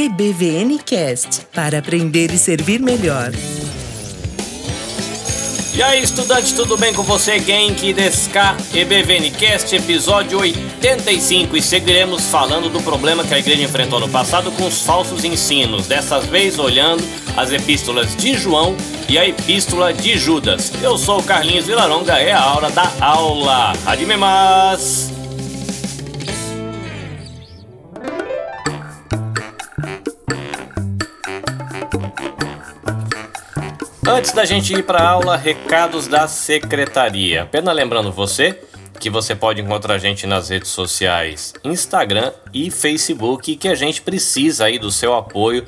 [0.00, 3.32] EBVNcast para aprender e servir melhor.
[5.74, 7.38] E aí, estudante, tudo bem com você?
[7.38, 11.54] Genki Deska EBVNcast, episódio 85.
[11.54, 15.86] E seguiremos falando do problema que a igreja enfrentou no passado com os falsos ensinos.
[15.86, 17.04] Dessa vez, olhando
[17.36, 18.74] as epístolas de João
[19.06, 20.72] e a epístola de Judas.
[20.82, 23.74] Eu sou o Carlinhos Vilaronga, é a hora da aula.
[23.84, 25.19] Adimemas!
[34.20, 37.44] Antes da gente ir para aula, recados da secretaria.
[37.44, 38.60] Apenas lembrando você
[39.00, 43.74] que você pode encontrar a gente nas redes sociais, Instagram e Facebook, e que a
[43.74, 45.64] gente precisa aí do seu apoio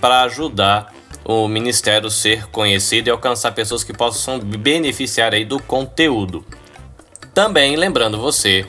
[0.00, 0.90] para ajudar
[1.22, 6.46] o ministério ser conhecido e alcançar pessoas que possam beneficiar aí do conteúdo.
[7.34, 8.64] Também lembrando você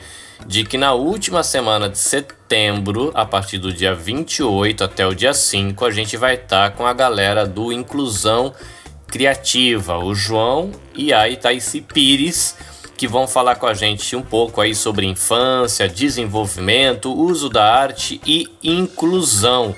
[0.46, 5.32] de que na última semana de setembro, a partir do dia 28 até o dia
[5.32, 8.52] 5, a gente vai estar tá com a galera do Inclusão
[9.14, 12.56] criativa, o João e a Itaici Pires,
[12.96, 18.20] que vão falar com a gente um pouco aí sobre infância, desenvolvimento, uso da arte
[18.26, 19.72] e inclusão.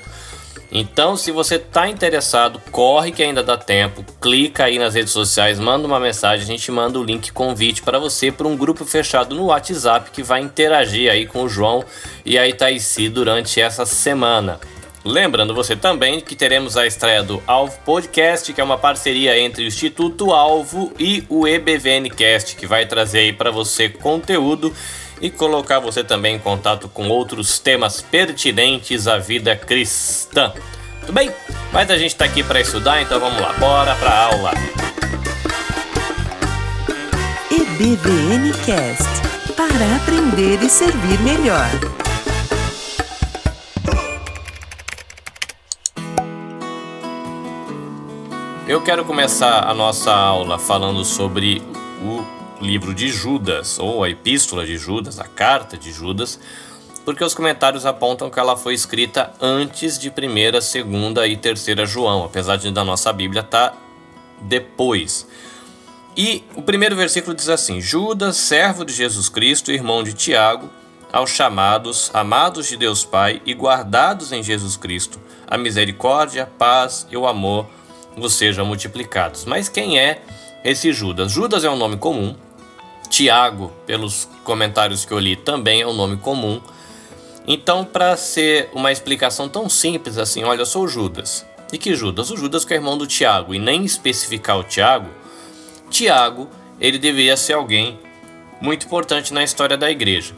[0.72, 5.58] Então, se você está interessado, corre que ainda dá tempo, clica aí nas redes sociais,
[5.58, 9.34] manda uma mensagem, a gente manda o link convite para você para um grupo fechado
[9.34, 11.84] no WhatsApp que vai interagir aí com o João
[12.24, 14.58] e a Itaici durante essa semana.
[15.06, 19.62] Lembrando você também que teremos a estreia do Alvo Podcast, que é uma parceria entre
[19.62, 24.74] o Instituto Alvo e o EBVNcast, que vai trazer aí para você conteúdo
[25.20, 30.52] e colocar você também em contato com outros temas pertinentes à vida cristã.
[31.02, 31.30] Tudo bem?
[31.72, 34.50] Mas a gente está aqui para estudar, então vamos lá, bora para a aula.
[37.48, 39.06] EBVNcast
[39.54, 41.95] para aprender e servir melhor.
[48.68, 51.62] Eu quero começar a nossa aula falando sobre
[52.02, 52.24] o
[52.60, 56.40] livro de Judas, ou a Epístola de Judas, a Carta de Judas,
[57.04, 62.24] porque os comentários apontam que ela foi escrita antes de 1, 2 e 3 João,
[62.24, 63.76] apesar de da nossa Bíblia estar tá
[64.40, 65.28] depois.
[66.16, 70.68] E o primeiro versículo diz assim: Judas, servo de Jesus Cristo, irmão de Tiago,
[71.12, 77.16] aos chamados, amados de Deus Pai e guardados em Jesus Cristo, a misericórdia, paz e
[77.16, 77.68] o amor
[78.16, 79.44] vos sejam multiplicados.
[79.44, 80.22] Mas quem é
[80.64, 81.30] esse Judas?
[81.30, 82.34] Judas é um nome comum.
[83.08, 86.60] Tiago, pelos comentários que eu li, também é um nome comum.
[87.46, 91.46] Então, para ser uma explicação tão simples assim, olha, eu sou Judas.
[91.72, 92.30] E que Judas?
[92.30, 95.08] O Judas que é irmão do Tiago, e nem especificar o Tiago,
[95.90, 96.48] Tiago,
[96.80, 97.98] ele deveria ser alguém
[98.60, 100.34] muito importante na história da igreja.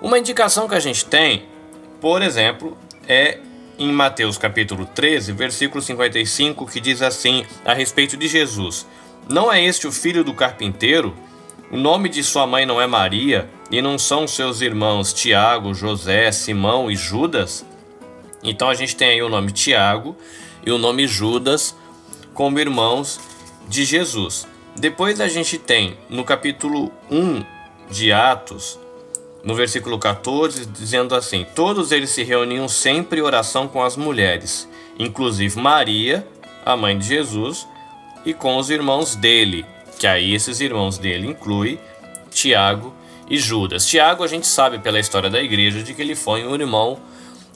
[0.00, 1.44] Uma indicação que a gente tem,
[2.00, 2.76] por exemplo,
[3.08, 3.40] é
[3.78, 8.86] em Mateus capítulo 13, versículo 55, que diz assim a respeito de Jesus:
[9.28, 11.14] Não é este o filho do carpinteiro?
[11.70, 16.30] O nome de sua mãe não é Maria, e não são seus irmãos Tiago, José,
[16.30, 17.66] Simão e Judas?
[18.42, 20.16] Então a gente tem aí o nome Tiago
[20.64, 21.76] e o nome Judas
[22.32, 23.18] como irmãos
[23.68, 24.46] de Jesus.
[24.76, 27.44] Depois a gente tem no capítulo 1
[27.90, 28.78] de Atos
[29.46, 34.68] no versículo 14, dizendo assim: Todos eles se reuniam sempre em oração com as mulheres,
[34.98, 36.26] inclusive Maria,
[36.64, 37.66] a mãe de Jesus,
[38.24, 39.64] e com os irmãos dele,
[39.98, 41.78] que aí esses irmãos dele inclui
[42.28, 42.92] Tiago
[43.30, 43.86] e Judas.
[43.86, 46.98] Tiago, a gente sabe pela história da igreja de que ele foi um irmão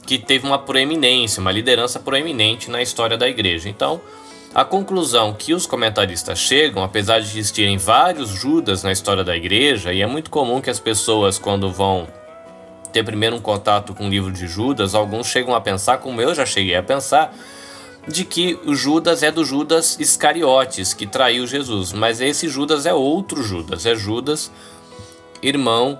[0.07, 3.69] que teve uma proeminência, uma liderança proeminente na história da igreja.
[3.69, 4.01] Então,
[4.53, 9.93] a conclusão que os comentaristas chegam, apesar de existirem vários Judas na história da igreja,
[9.93, 12.07] e é muito comum que as pessoas, quando vão
[12.91, 16.35] ter primeiro um contato com o livro de Judas, alguns chegam a pensar, como eu
[16.35, 17.33] já cheguei a pensar,
[18.05, 21.93] de que o Judas é do Judas Iscariotes, que traiu Jesus.
[21.93, 24.51] Mas esse Judas é outro Judas, é Judas,
[25.41, 25.97] irmão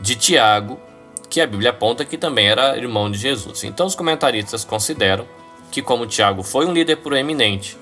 [0.00, 0.80] de Tiago,
[1.28, 3.62] que a Bíblia aponta que também era irmão de Jesus.
[3.62, 5.24] Então os comentaristas consideram
[5.70, 7.76] que, como Tiago foi um líder proeminente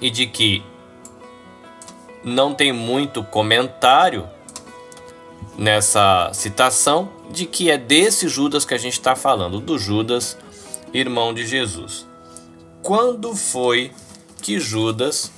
[0.00, 0.62] e de que
[2.22, 4.28] não tem muito comentário
[5.56, 10.36] nessa citação, de que é desse Judas que a gente está falando, do Judas,
[10.92, 12.06] irmão de Jesus.
[12.82, 13.92] Quando foi
[14.42, 15.32] que Judas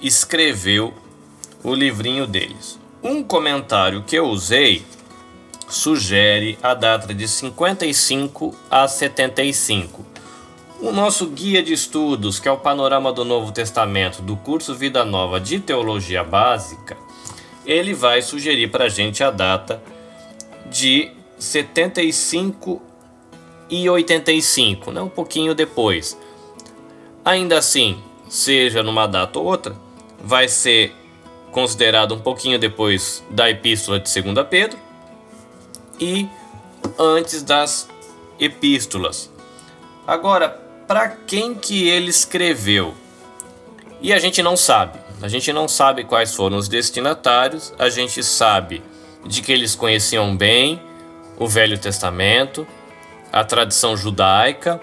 [0.00, 0.92] escreveu
[1.62, 2.78] o livrinho deles?
[3.02, 4.84] Um comentário que eu usei
[5.68, 10.11] sugere a data de 55 a 75.
[10.82, 15.04] O nosso guia de estudos, que é o Panorama do Novo Testamento do curso Vida
[15.04, 16.96] Nova de Teologia Básica,
[17.64, 19.80] ele vai sugerir para a gente a data
[20.66, 22.82] de 75
[23.70, 25.00] e 85, né?
[25.00, 26.18] um pouquinho depois.
[27.24, 29.76] Ainda assim, seja numa data ou outra,
[30.18, 30.92] vai ser
[31.52, 34.76] considerado um pouquinho depois da epístola de 2 Pedro
[36.00, 36.28] e
[36.98, 37.88] antes das
[38.40, 39.30] epístolas.
[40.04, 40.61] Agora,
[40.92, 42.92] para quem que ele escreveu?
[44.02, 44.98] E a gente não sabe.
[45.22, 48.82] A gente não sabe quais foram os destinatários, a gente sabe
[49.24, 50.82] de que eles conheciam bem
[51.38, 52.66] o Velho Testamento,
[53.32, 54.78] a tradição judaica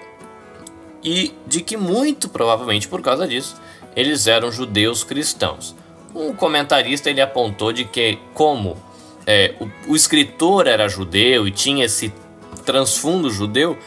[1.00, 3.54] e de que muito provavelmente por causa disso
[3.94, 5.76] eles eram judeus cristãos.
[6.12, 8.76] Um comentarista ele apontou de que como
[9.24, 12.12] é, o, o escritor era judeu e tinha esse
[12.64, 13.78] transfundo judeu,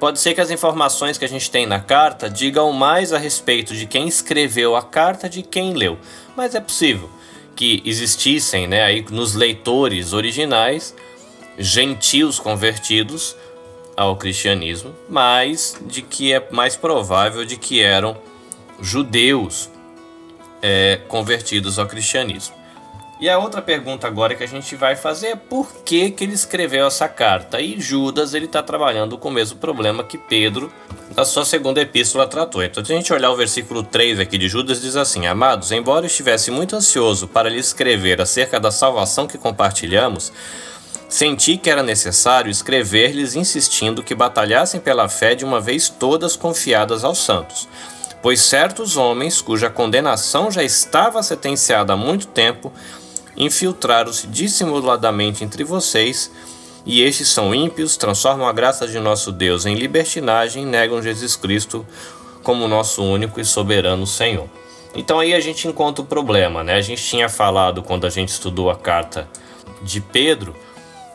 [0.00, 3.74] pode ser que as informações que a gente tem na carta digam mais a respeito
[3.74, 5.98] de quem escreveu a carta de quem leu.
[6.34, 7.10] Mas é possível
[7.54, 10.94] que existissem, né, aí nos leitores originais
[11.58, 13.36] gentios convertidos
[13.94, 18.16] ao cristianismo, mas de que é mais provável de que eram
[18.80, 19.68] judeus
[20.62, 22.59] é, convertidos ao cristianismo.
[23.20, 26.32] E a outra pergunta agora que a gente vai fazer é por que, que ele
[26.32, 27.60] escreveu essa carta?
[27.60, 30.72] E Judas ele está trabalhando com o mesmo problema que Pedro
[31.14, 32.62] na sua segunda epístola tratou.
[32.64, 36.06] Então, se a gente olhar o versículo 3 aqui de Judas, diz assim: Amados, embora
[36.06, 40.32] eu estivesse muito ansioso para lhe escrever acerca da salvação que compartilhamos,
[41.10, 47.02] Senti que era necessário escrever-lhes insistindo que batalhassem pela fé de uma vez todas confiadas
[47.02, 47.68] aos santos.
[48.22, 52.72] Pois certos homens, cuja condenação já estava sentenciada há muito tempo,
[53.40, 56.30] infiltraram-se dissimuladamente entre vocês,
[56.84, 61.36] e estes são ímpios, transformam a graça de nosso Deus em libertinagem e negam Jesus
[61.36, 61.86] Cristo
[62.42, 64.48] como nosso único e soberano Senhor.
[64.94, 66.74] Então aí a gente encontra o problema, né?
[66.74, 69.28] A gente tinha falado quando a gente estudou a carta
[69.82, 70.54] de Pedro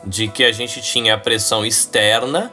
[0.04, 2.52] de que a gente tinha a pressão externa,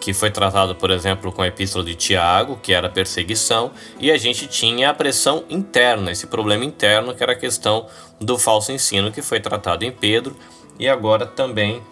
[0.00, 4.16] que foi tratado, por exemplo, com a epístola de Tiago, que era perseguição, e a
[4.16, 7.86] gente tinha a pressão interna, esse problema interno, que era a questão
[8.18, 10.34] do falso ensino, que foi tratado em Pedro
[10.78, 11.82] e agora também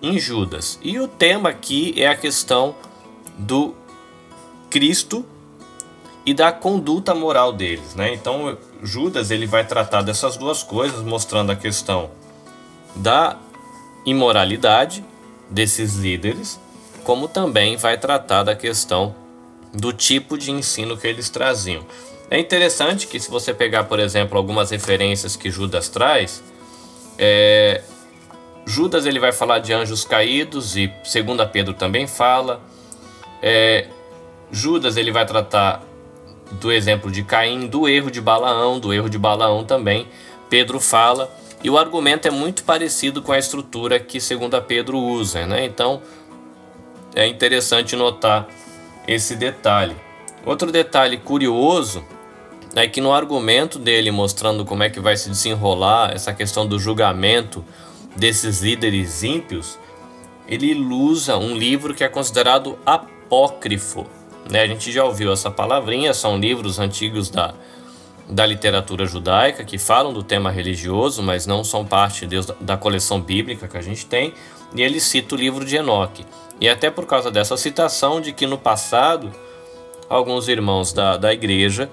[0.00, 0.78] em Judas.
[0.80, 2.76] E o tema aqui é a questão
[3.36, 3.74] do
[4.70, 5.26] Cristo
[6.24, 8.14] e da conduta moral deles, né?
[8.14, 12.10] Então, Judas ele vai tratar dessas duas coisas, mostrando a questão
[12.94, 13.36] da
[14.06, 15.04] imoralidade
[15.48, 16.60] desses líderes,
[17.10, 19.16] como também vai tratar da questão
[19.74, 21.84] do tipo de ensino que eles traziam.
[22.30, 26.40] É interessante que se você pegar, por exemplo, algumas referências que Judas traz,
[27.18, 27.82] é,
[28.64, 32.60] Judas ele vai falar de anjos caídos e segunda Pedro também fala.
[33.42, 33.88] É,
[34.52, 35.82] Judas ele vai tratar
[36.60, 40.06] do exemplo de Caim, do erro de Balaão, do erro de Balaão também.
[40.48, 41.28] Pedro fala
[41.60, 45.64] e o argumento é muito parecido com a estrutura que segunda Pedro usa, né?
[45.64, 46.00] Então
[47.14, 48.48] é interessante notar
[49.06, 49.96] esse detalhe.
[50.44, 52.04] Outro detalhe curioso
[52.74, 56.78] é que no argumento dele mostrando como é que vai se desenrolar essa questão do
[56.78, 57.64] julgamento
[58.16, 59.78] desses líderes ímpios,
[60.46, 64.06] ele usa um livro que é considerado apócrifo.
[64.48, 64.62] Né?
[64.62, 67.54] A gente já ouviu essa palavrinha, são livros antigos da
[68.30, 73.20] da literatura judaica que falam do tema religioso, mas não são parte Deus, da coleção
[73.20, 74.32] bíblica que a gente tem,
[74.74, 76.24] e ele cita o livro de Enoque.
[76.60, 79.32] E até por causa dessa citação de que no passado,
[80.08, 81.90] alguns irmãos da, da igreja,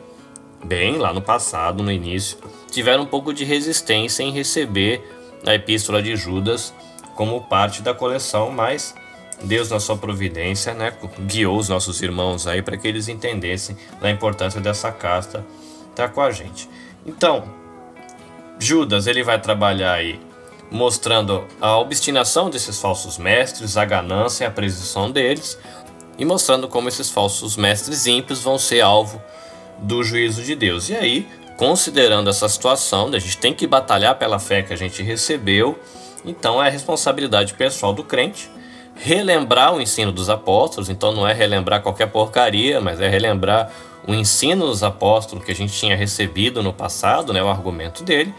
[0.63, 2.37] bem lá no passado, no início,
[2.69, 5.01] tiveram um pouco de resistência em receber
[5.45, 6.73] a epístola de Judas
[7.15, 8.93] como parte da coleção, mas
[9.43, 14.09] Deus, na sua providência, né, guiou os nossos irmãos aí para que eles entendessem a
[14.09, 15.45] importância dessa casta
[15.95, 16.69] tá com a gente.
[17.05, 17.45] Então,
[18.59, 20.19] Judas ele vai trabalhar aí
[20.69, 25.57] mostrando a obstinação desses falsos mestres, a ganância e a presunção deles,
[26.17, 29.21] e mostrando como esses falsos mestres ímpios vão ser alvo
[29.79, 30.89] do juízo de Deus.
[30.89, 35.01] E aí, considerando essa situação, a gente tem que batalhar pela fé que a gente
[35.03, 35.79] recebeu,
[36.25, 38.49] então é responsabilidade pessoal do crente
[38.99, 43.71] relembrar o ensino dos apóstolos, então não é relembrar qualquer porcaria, mas é relembrar
[44.07, 48.33] o ensino dos apóstolos que a gente tinha recebido no passado, né, o argumento dele,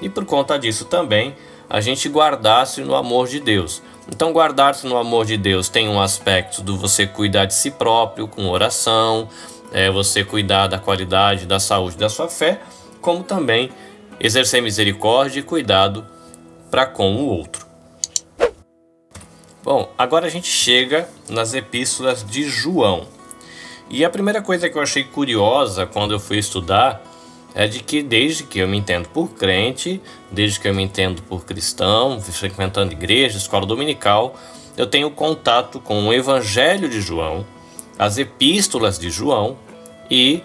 [0.00, 1.34] e por conta disso também
[1.68, 3.82] a gente guardasse no amor de Deus.
[4.08, 8.28] Então, guardar-se no amor de Deus tem um aspecto do você cuidar de si próprio
[8.28, 9.28] com oração,
[9.72, 12.60] é, você cuidar da qualidade da saúde da sua fé,
[13.00, 13.70] como também
[14.20, 16.06] exercer misericórdia e cuidado
[16.70, 17.66] para com o outro.
[19.62, 23.06] Bom, agora a gente chega nas epístolas de João.
[23.88, 27.02] E a primeira coisa que eu achei curiosa quando eu fui estudar
[27.54, 31.22] é de que desde que eu me entendo por crente, desde que eu me entendo
[31.22, 34.34] por cristão, frequentando igreja, escola dominical,
[34.76, 37.46] eu tenho contato com o Evangelho de João,
[37.96, 39.56] as epístolas de João
[40.10, 40.42] e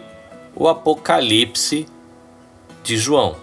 [0.55, 1.87] o Apocalipse
[2.83, 3.35] de João.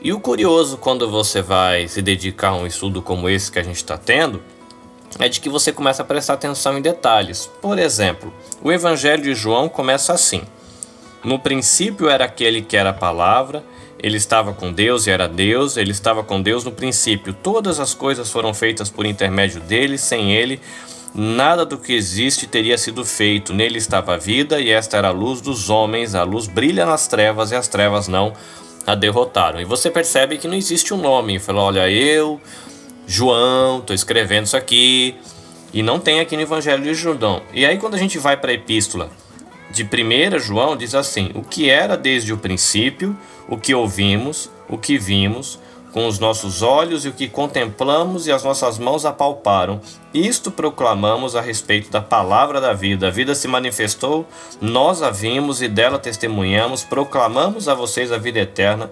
[0.00, 3.62] E o curioso quando você vai se dedicar a um estudo como esse que a
[3.62, 4.42] gente está tendo
[5.18, 7.50] é de que você começa a prestar atenção em detalhes.
[7.60, 8.32] Por exemplo,
[8.62, 10.42] o Evangelho de João começa assim:
[11.22, 13.62] No princípio era aquele que era a palavra,
[14.02, 17.34] ele estava com Deus e era Deus, ele estava com Deus no princípio.
[17.34, 20.60] Todas as coisas foram feitas por intermédio dele, sem ele
[21.14, 23.52] nada do que existe teria sido feito.
[23.52, 26.14] Nele estava a vida e esta era a luz dos homens.
[26.14, 28.32] A luz brilha nas trevas e as trevas não
[28.86, 29.60] a derrotaram.
[29.60, 31.38] E você percebe que não existe um nome.
[31.38, 32.40] Falou, olha, eu,
[33.06, 35.14] João, estou escrevendo isso aqui.
[35.72, 37.42] E não tem aqui no Evangelho de Judão.
[37.52, 39.10] E aí quando a gente vai para a epístola
[39.70, 43.16] de 1 João, diz assim: O que era desde o princípio,
[43.48, 45.58] o que ouvimos, o que vimos,
[45.92, 49.80] com os nossos olhos e o que contemplamos e as nossas mãos apalparam.
[50.14, 53.08] Isto proclamamos a respeito da palavra da vida.
[53.08, 54.26] A vida se manifestou,
[54.60, 58.90] nós a vimos e dela testemunhamos, proclamamos a vocês a vida eterna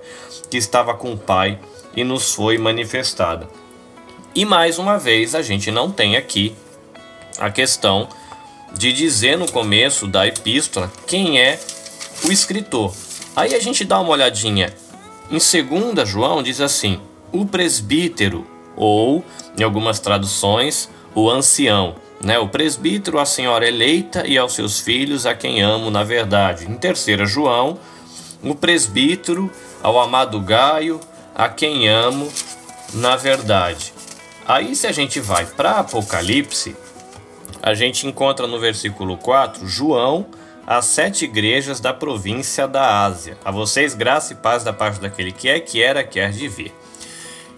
[0.50, 1.58] que estava com o Pai
[1.94, 3.48] e nos foi manifestada.
[4.34, 6.54] E mais uma vez, a gente não tem aqui
[7.38, 8.08] a questão
[8.74, 11.58] de dizer no começo da epístola quem é
[12.24, 12.94] o escritor.
[13.34, 14.72] Aí a gente dá uma olhadinha
[15.30, 17.00] em 2 João, diz assim:
[17.32, 18.46] o presbítero,
[18.76, 19.24] ou
[19.58, 21.96] em algumas traduções, o ancião.
[22.22, 22.38] Né?
[22.38, 26.66] O presbítero, a senhora eleita e aos seus filhos, a quem amo na verdade.
[26.68, 27.78] Em 3 João,
[28.42, 29.50] o presbítero,
[29.82, 31.00] ao amado Gaio,
[31.34, 32.32] a quem amo
[32.94, 33.92] na verdade.
[34.46, 36.74] Aí, se a gente vai para Apocalipse,
[37.68, 40.24] a gente encontra no versículo 4 João,
[40.66, 43.36] as sete igrejas da província da Ásia.
[43.44, 46.72] A vocês, graça e paz da parte daquele que é, que era, quer de vir.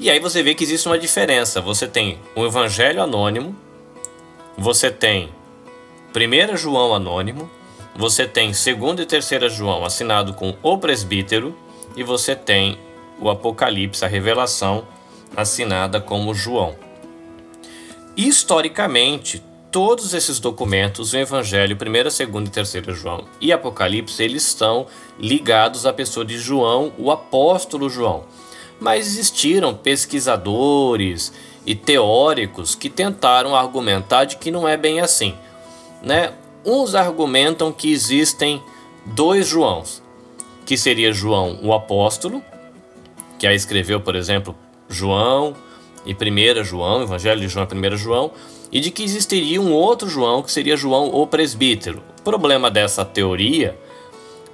[0.01, 1.61] E aí você vê que existe uma diferença.
[1.61, 3.55] Você tem o Evangelho anônimo,
[4.59, 5.29] você tem
[6.13, 7.49] 1 João anônimo,
[7.95, 8.67] você tem 2
[8.99, 11.57] e 3 João assinado com o presbítero,
[11.97, 12.77] e você tem
[13.21, 14.89] o Apocalipse, a revelação
[15.37, 16.75] assinada como João.
[18.17, 19.41] Historicamente,
[19.71, 22.21] todos esses documentos, o Evangelho, 1, 2
[22.75, 24.87] e 3 João e Apocalipse, eles estão
[25.19, 28.25] ligados à pessoa de João, o apóstolo João.
[28.81, 31.33] Mas existiram pesquisadores
[31.65, 35.35] e teóricos que tentaram argumentar de que não é bem assim.
[36.03, 36.33] Né?
[36.65, 38.63] Uns argumentam que existem
[39.05, 40.03] dois Joãos,
[40.67, 42.43] que seria João o apóstolo,
[43.39, 44.55] que aí escreveu, por exemplo,
[44.89, 45.55] João
[46.05, 48.33] e 1 João, Evangelho de João e 1 João,
[48.73, 52.03] e de que existiria um outro João que seria João o presbítero.
[52.21, 53.77] O problema dessa teoria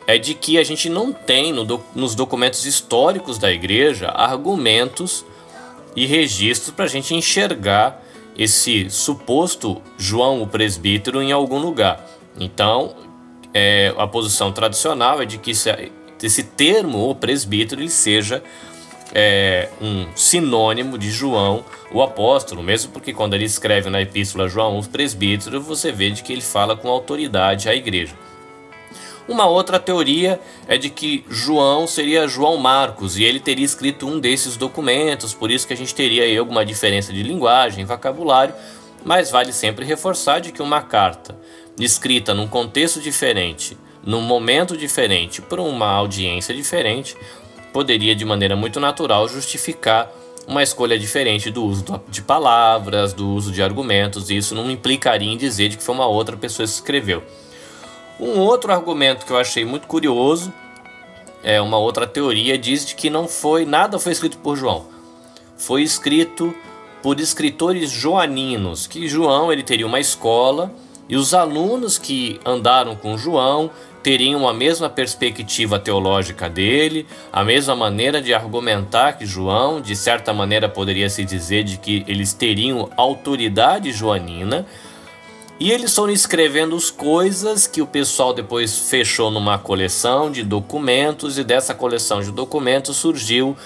[0.07, 5.25] é de que a gente não tem no nos documentos históricos da igreja argumentos
[5.95, 8.03] e registros para a gente enxergar
[8.39, 12.07] esse suposto João o presbítero em algum lugar.
[12.39, 12.95] Então,
[13.53, 15.71] é, a posição tradicional é de que esse,
[16.23, 18.43] esse termo, o presbítero, ele seja
[19.15, 24.79] é, um sinônimo de João, o apóstolo, mesmo porque quando ele escreve na epístola João,
[24.79, 28.15] os presbíteros, você vê de que ele fala com autoridade à igreja.
[29.29, 34.21] Uma outra teoria é de que João seria João Marcos e ele teria escrito um
[34.21, 38.55] desses documentos, por isso que a gente teria aí alguma diferença de linguagem, vocabulário,
[39.05, 41.37] mas vale sempre reforçar de que uma carta
[41.79, 47.17] escrita num contexto diferente, num momento diferente, por uma audiência diferente,
[47.73, 50.11] poderia de maneira muito natural justificar
[50.47, 55.31] uma escolha diferente do uso de palavras, do uso de argumentos, e isso não implicaria
[55.31, 57.23] em dizer de que foi uma outra pessoa que escreveu.
[58.19, 60.53] Um outro argumento que eu achei muito curioso,
[61.43, 64.87] é uma outra teoria, diz de que não foi nada foi escrito por João.
[65.57, 66.55] Foi escrito
[67.03, 70.73] por escritores joaninos, que João ele teria uma escola
[71.09, 73.71] e os alunos que andaram com João
[74.07, 80.33] teriam a mesma perspectiva teológica dele, a mesma maneira de argumentar que João, de certa
[80.33, 84.65] maneira poderia se dizer de que eles teriam autoridade joanina,
[85.59, 91.37] e eles foram escrevendo as coisas que o pessoal depois fechou numa coleção de documentos,
[91.37, 93.57] e dessa coleção de documentos surgiu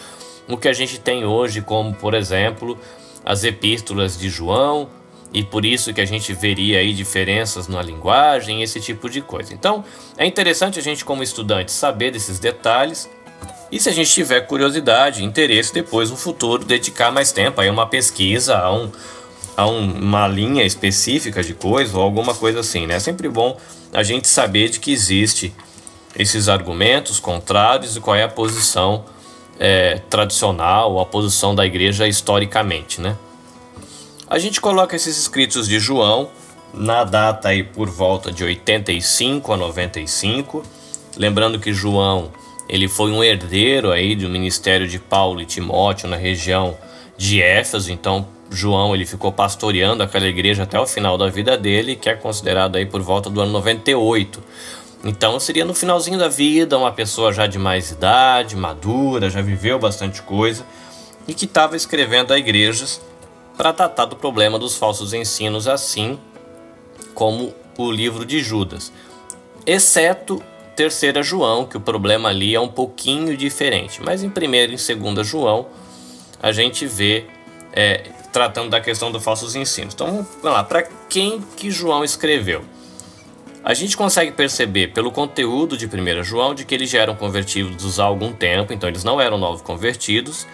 [0.48, 2.78] o que a gente tem hoje, como por exemplo
[3.22, 4.88] as epístolas de João,
[5.32, 9.54] e por isso que a gente veria aí diferenças na linguagem, esse tipo de coisa.
[9.54, 9.84] Então,
[10.16, 13.08] é interessante a gente como estudante saber desses detalhes
[13.70, 17.86] e se a gente tiver curiosidade, interesse depois no futuro dedicar mais tempo a uma
[17.86, 18.90] pesquisa, a, um,
[19.56, 22.96] a um, uma linha específica de coisa ou alguma coisa assim, né?
[22.96, 23.56] É sempre bom
[23.92, 25.54] a gente saber de que existe
[26.18, 29.04] esses argumentos contrários e qual é a posição
[29.58, 33.16] é, tradicional, a posição da igreja historicamente, né?
[34.30, 36.30] A gente coloca esses escritos de João
[36.72, 40.62] na data aí por volta de 85 a 95,
[41.16, 42.30] lembrando que João
[42.68, 46.78] ele foi um herdeiro aí do ministério de Paulo e Timóteo na região
[47.18, 51.96] de Éfeso, então João ele ficou pastoreando aquela igreja até o final da vida dele,
[51.96, 54.40] que é considerado aí por volta do ano 98.
[55.04, 59.76] Então seria no finalzinho da vida, uma pessoa já de mais idade, madura, já viveu
[59.76, 60.64] bastante coisa
[61.26, 63.00] e que estava escrevendo a igrejas
[63.60, 66.18] para tratar do problema dos falsos ensinos, assim
[67.12, 68.90] como o livro de Judas,
[69.66, 70.42] exceto
[70.74, 74.00] terceira João, que o problema ali é um pouquinho diferente.
[74.02, 75.66] Mas em primeiro e segunda João,
[76.42, 77.26] a gente vê
[77.74, 79.92] é, tratando da questão dos falsos ensinos.
[79.92, 82.64] Então, vamos lá, para quem que João escreveu?
[83.62, 88.00] A gente consegue perceber pelo conteúdo de 1 João de que eles já eram convertidos
[88.00, 90.46] há algum tempo, então eles não eram novos convertidos,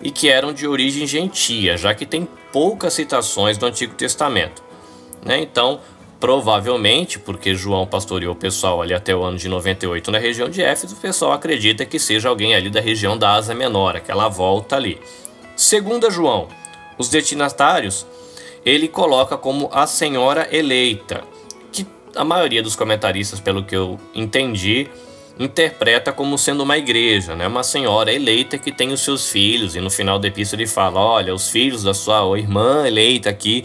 [0.00, 4.62] e que eram de origem gentia, já que tem poucas citações do Antigo Testamento.
[5.24, 5.40] Né?
[5.40, 5.80] Então,
[6.20, 10.62] provavelmente, porque João pastoreou o pessoal ali até o ano de 98 na região de
[10.62, 14.76] Éfeso, o pessoal acredita que seja alguém ali da região da Ásia Menor, aquela volta
[14.76, 15.00] ali.
[15.56, 16.48] Segunda João,
[16.96, 18.06] os destinatários,
[18.64, 21.24] ele coloca como a senhora eleita,
[21.72, 24.88] que a maioria dos comentaristas, pelo que eu entendi,
[25.42, 27.46] interpreta como sendo uma igreja, né?
[27.46, 31.00] uma senhora eleita que tem os seus filhos, e no final da epístola ele fala:
[31.00, 33.64] olha, os filhos da sua irmã eleita aqui.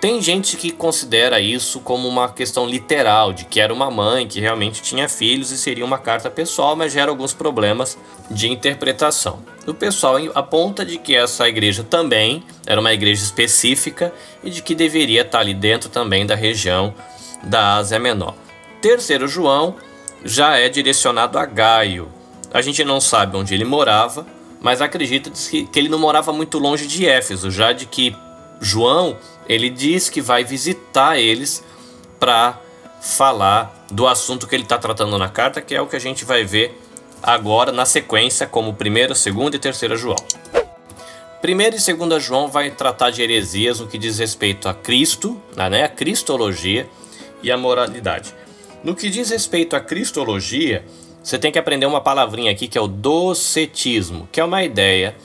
[0.00, 4.38] Tem gente que considera isso como uma questão literal, de que era uma mãe que
[4.38, 7.98] realmente tinha filhos e seria uma carta pessoal, mas gera alguns problemas
[8.30, 9.40] de interpretação.
[9.66, 14.14] O pessoal aponta de que essa igreja também era uma igreja específica
[14.44, 16.94] e de que deveria estar ali dentro também da região
[17.42, 18.36] da Ásia Menor.
[18.80, 19.74] Terceiro João
[20.24, 22.08] já é direcionado a Gaio.
[22.52, 24.26] A gente não sabe onde ele morava,
[24.60, 28.16] mas acredita que ele não morava muito longe de Éfeso, já de que
[28.60, 29.16] João
[29.48, 31.64] ele diz que vai visitar eles
[32.18, 32.58] para
[33.00, 36.24] falar do assunto que ele está tratando na carta, que é o que a gente
[36.24, 36.78] vai ver
[37.22, 40.16] agora na sequência, como primeira, segunda e terceira João.
[41.40, 45.84] Primeira e segunda João vai tratar de heresias no que diz respeito a Cristo, né,
[45.84, 46.88] a cristologia
[47.42, 48.34] e a moralidade.
[48.82, 50.84] No que diz respeito à cristologia,
[51.22, 55.16] você tem que aprender uma palavrinha aqui que é o docetismo, que é uma ideia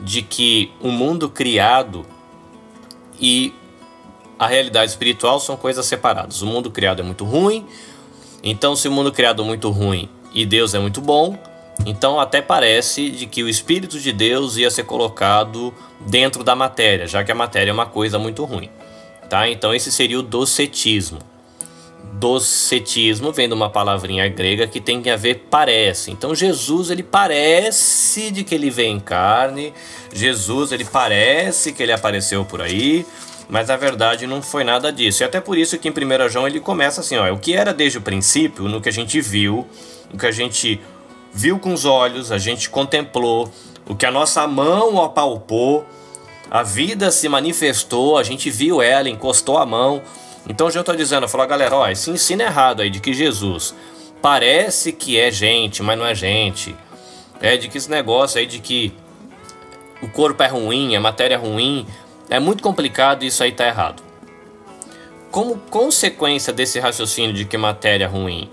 [0.00, 2.06] de que o mundo criado
[3.20, 3.52] e
[4.38, 6.40] a realidade espiritual são coisas separadas.
[6.40, 7.66] O mundo criado é muito ruim,
[8.42, 11.36] então se o mundo criado é muito ruim e Deus é muito bom,
[11.84, 17.08] então até parece de que o espírito de Deus ia ser colocado dentro da matéria,
[17.08, 18.70] já que a matéria é uma coisa muito ruim,
[19.28, 19.48] tá?
[19.48, 21.18] Então esse seria o docetismo
[22.20, 26.10] docetismo vem de uma palavrinha grega que tem a ver parece.
[26.10, 29.72] Então Jesus ele parece de que ele vem em carne,
[30.12, 33.06] Jesus ele parece que ele apareceu por aí,
[33.48, 35.22] mas na verdade não foi nada disso.
[35.22, 37.72] E até por isso que em 1 João ele começa assim, ó, o que era
[37.72, 39.66] desde o princípio, no que a gente viu,
[40.12, 40.78] o que a gente
[41.32, 43.50] viu com os olhos, a gente contemplou,
[43.88, 45.86] o que a nossa mão apalpou,
[46.50, 50.02] a vida se manifestou, a gente viu ela, encostou a mão,
[50.50, 53.14] então eu já estou dizendo, eu falo, galera, ó, esse ensino errado aí de que
[53.14, 53.72] Jesus
[54.20, 56.74] parece que é gente, mas não é gente.
[57.40, 58.92] É de que esse negócio aí de que
[60.02, 61.86] o corpo é ruim, a matéria é ruim,
[62.28, 64.02] é muito complicado e isso aí tá errado.
[65.30, 68.50] Como consequência desse raciocínio de que matéria é ruim,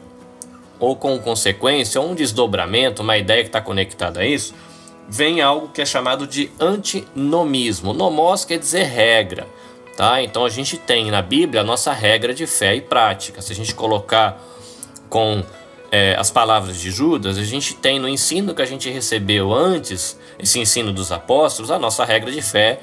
[0.80, 4.54] ou com consequência, ou um desdobramento, uma ideia que está conectada a isso,
[5.10, 7.92] vem algo que é chamado de antinomismo.
[7.92, 9.48] Nomos quer dizer regra.
[9.98, 10.22] Tá?
[10.22, 13.42] Então a gente tem na Bíblia a nossa regra de fé e prática.
[13.42, 14.40] Se a gente colocar
[15.10, 15.44] com
[15.92, 20.16] é, as palavras de Judas, a gente tem no ensino que a gente recebeu antes,
[20.38, 22.80] esse ensino dos apóstolos, a nossa regra de fé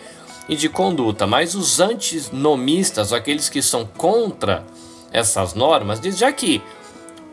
[0.48, 1.24] e de conduta.
[1.24, 4.64] Mas os antinomistas, aqueles que são contra
[5.12, 6.61] essas normas, dizem já que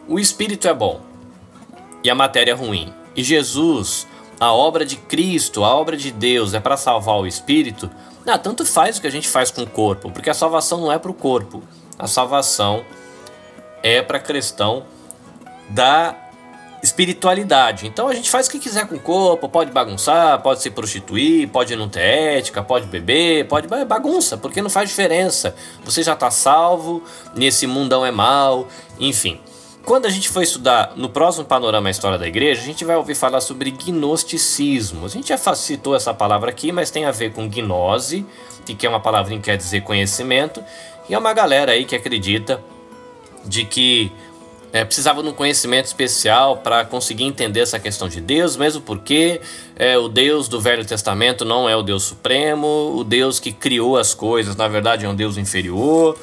[0.08, 1.02] o espírito é bom
[2.04, 4.08] e a matéria é ruim, e Jesus,
[4.40, 7.90] a obra de Cristo, a obra de Deus é para salvar o espírito,
[8.26, 10.92] ah, tanto faz o que a gente faz com o corpo, porque a salvação não
[10.92, 11.64] é para o corpo.
[11.98, 12.86] A salvação
[13.84, 14.86] é para a questão
[15.70, 16.16] da
[16.84, 17.86] espiritualidade.
[17.88, 21.48] Então a gente faz o que quiser com o corpo, pode bagunçar, pode se prostituir,
[21.50, 25.56] pode não ter ética, pode beber, pode bagunça, porque não faz diferença.
[25.84, 27.04] Você já está salvo,
[27.36, 28.68] nesse mundão é mal,
[29.00, 29.40] enfim.
[29.84, 32.96] Quando a gente for estudar no próximo panorama a história da igreja, a gente vai
[32.96, 35.06] ouvir falar sobre gnosticismo.
[35.06, 38.26] A gente já citou essa palavra aqui, mas tem a ver com gnose,
[38.66, 40.64] que é uma palavrinha que quer dizer conhecimento,
[41.10, 42.64] e é uma galera aí que acredita
[43.44, 44.12] de que
[44.72, 49.42] é, precisava de um conhecimento especial para conseguir entender essa questão de Deus, mesmo porque
[49.76, 53.98] é, o Deus do Velho Testamento não é o Deus Supremo, o Deus que criou
[53.98, 56.18] as coisas, na verdade, é um Deus inferior.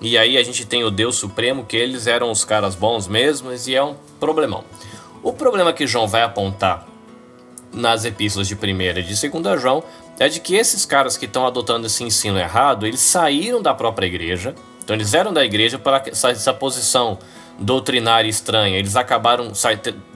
[0.00, 3.66] E aí a gente tem o Deus Supremo, que eles eram os caras bons mesmos,
[3.66, 4.64] e é um problemão.
[5.22, 6.86] O problema que João vai apontar
[7.72, 8.58] nas epístolas de 1
[8.98, 9.82] e de 2 João
[10.18, 14.06] é de que esses caras que estão adotando esse ensino errado, eles saíram da própria
[14.06, 17.18] igreja, então eles eram da igreja para essa posição
[17.58, 19.70] doutrinária estranha, eles acabaram sa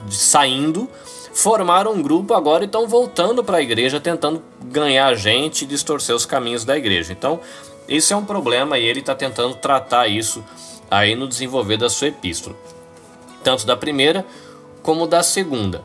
[0.09, 0.89] saindo,
[1.33, 6.15] formaram um grupo agora e estão voltando para a igreja tentando ganhar gente e distorcer
[6.15, 7.11] os caminhos da igreja.
[7.11, 7.39] Então,
[7.87, 10.43] isso é um problema e ele está tentando tratar isso
[10.89, 12.55] aí no desenvolver da sua epístola,
[13.43, 14.25] tanto da primeira
[14.81, 15.81] como da segunda,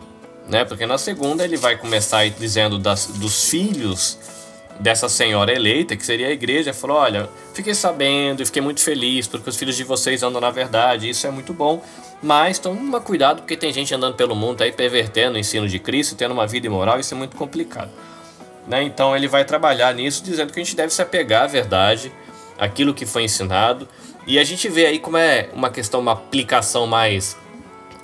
[0.48, 0.64] né?
[0.64, 4.18] Porque na segunda ele vai começar dizendo das, dos filhos
[4.78, 9.26] dessa senhora eleita, que seria a igreja, falou: Olha, fiquei sabendo e fiquei muito feliz
[9.26, 11.82] porque os filhos de vocês andam na verdade, isso é muito bom,
[12.22, 16.14] mas toma cuidado porque tem gente andando pelo mundo aí pervertendo o ensino de Cristo,
[16.14, 17.90] tendo uma vida imoral, isso é muito complicado.
[18.68, 18.82] Né?
[18.82, 22.12] Então ele vai trabalhar nisso, dizendo que a gente deve se apegar à verdade,
[22.58, 23.88] aquilo que foi ensinado,
[24.26, 27.36] e a gente vê aí como é uma questão, uma aplicação mais,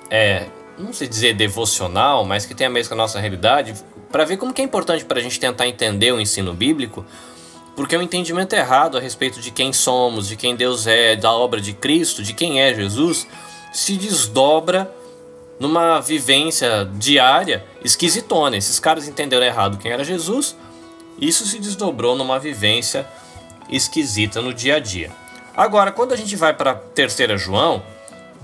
[0.09, 0.47] é,
[0.77, 3.75] não sei dizer devocional, mas que tem a mesma nossa realidade,
[4.11, 7.05] para ver como que é importante para a gente tentar entender o ensino bíblico,
[7.75, 11.61] porque o entendimento errado a respeito de quem somos, de quem Deus é, da obra
[11.61, 13.27] de Cristo, de quem é Jesus,
[13.71, 14.89] se desdobra
[15.59, 18.57] numa vivência diária esquisitona.
[18.57, 20.55] Esses caras entenderam errado quem era Jesus,
[21.19, 23.07] isso se desdobrou numa vivência
[23.69, 25.11] esquisita no dia a dia.
[25.55, 27.81] Agora, quando a gente vai para terceira João,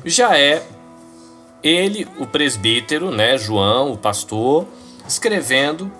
[0.05, 0.63] já é
[1.61, 4.65] ele, o presbítero, né, João, o pastor,
[5.07, 5.91] escrevendo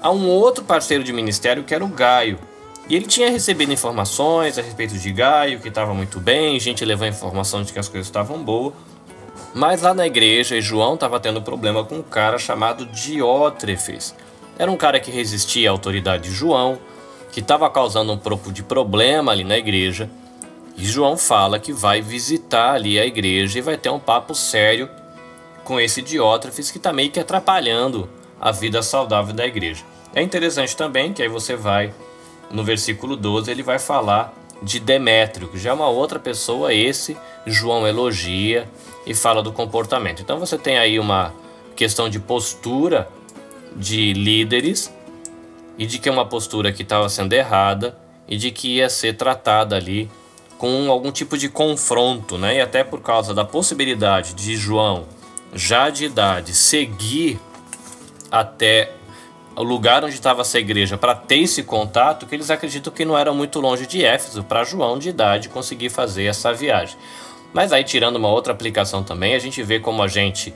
[0.00, 2.38] a um outro parceiro de ministério que era o Gaio.
[2.88, 7.08] E ele tinha recebido informações a respeito de Gaio, que estava muito bem, gente levou
[7.08, 8.74] informação de que as coisas estavam boas.
[9.54, 14.14] Mas lá na igreja, João estava tendo problema com um cara chamado Diótrefes.
[14.58, 16.78] Era um cara que resistia à autoridade de João,
[17.30, 20.10] que estava causando um pouco de problema ali na igreja.
[20.76, 24.88] E João fala que vai visitar ali a igreja e vai ter um papo sério
[25.62, 28.08] com esse Diótrefes que está meio que atrapalhando
[28.40, 29.84] a vida saudável da igreja.
[30.14, 31.92] É interessante também que aí você vai
[32.50, 37.16] no versículo 12, ele vai falar de Demétrio, que já é uma outra pessoa, esse
[37.46, 38.68] João elogia
[39.06, 40.22] e fala do comportamento.
[40.22, 41.34] Então você tem aí uma
[41.76, 43.08] questão de postura
[43.76, 44.92] de líderes
[45.76, 47.96] e de que é uma postura que estava sendo errada
[48.28, 50.10] e de que ia ser tratada ali
[50.56, 52.56] com algum tipo de confronto, né?
[52.56, 55.04] E até por causa da possibilidade de João,
[55.52, 57.38] já de idade, seguir
[58.30, 58.92] até
[59.56, 63.16] o lugar onde estava essa igreja para ter esse contato, que eles acreditam que não
[63.16, 66.96] era muito longe de Éfeso para João de idade conseguir fazer essa viagem.
[67.54, 70.52] Mas aí tirando uma outra aplicação também, a gente vê como a gente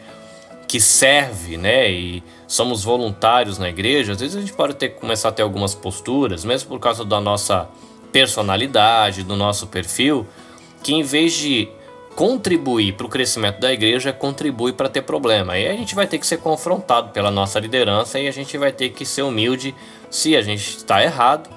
[0.66, 5.30] que serve, né, e somos voluntários na igreja, às vezes a gente pode ter começar
[5.30, 7.66] a ter algumas posturas, mesmo por causa da nossa
[8.12, 10.26] personalidade, do nosso perfil,
[10.82, 11.70] que em vez de
[12.14, 15.56] contribuir para o crescimento da igreja, contribui para ter problema.
[15.56, 18.72] E a gente vai ter que ser confrontado pela nossa liderança e a gente vai
[18.72, 19.72] ter que ser humilde
[20.10, 21.48] se a gente está errado,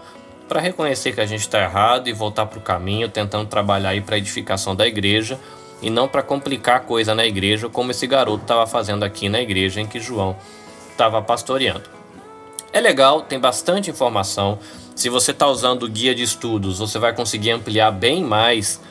[0.51, 4.01] para reconhecer que a gente está errado e voltar para o caminho, tentando trabalhar aí
[4.01, 5.39] para a edificação da igreja
[5.81, 9.39] e não para complicar a coisa na igreja, como esse garoto estava fazendo aqui na
[9.39, 10.35] igreja em que João
[10.91, 11.89] estava pastoreando.
[12.73, 14.59] É legal, tem bastante informação.
[14.93, 18.81] Se você está usando o guia de estudos, você vai conseguir ampliar bem mais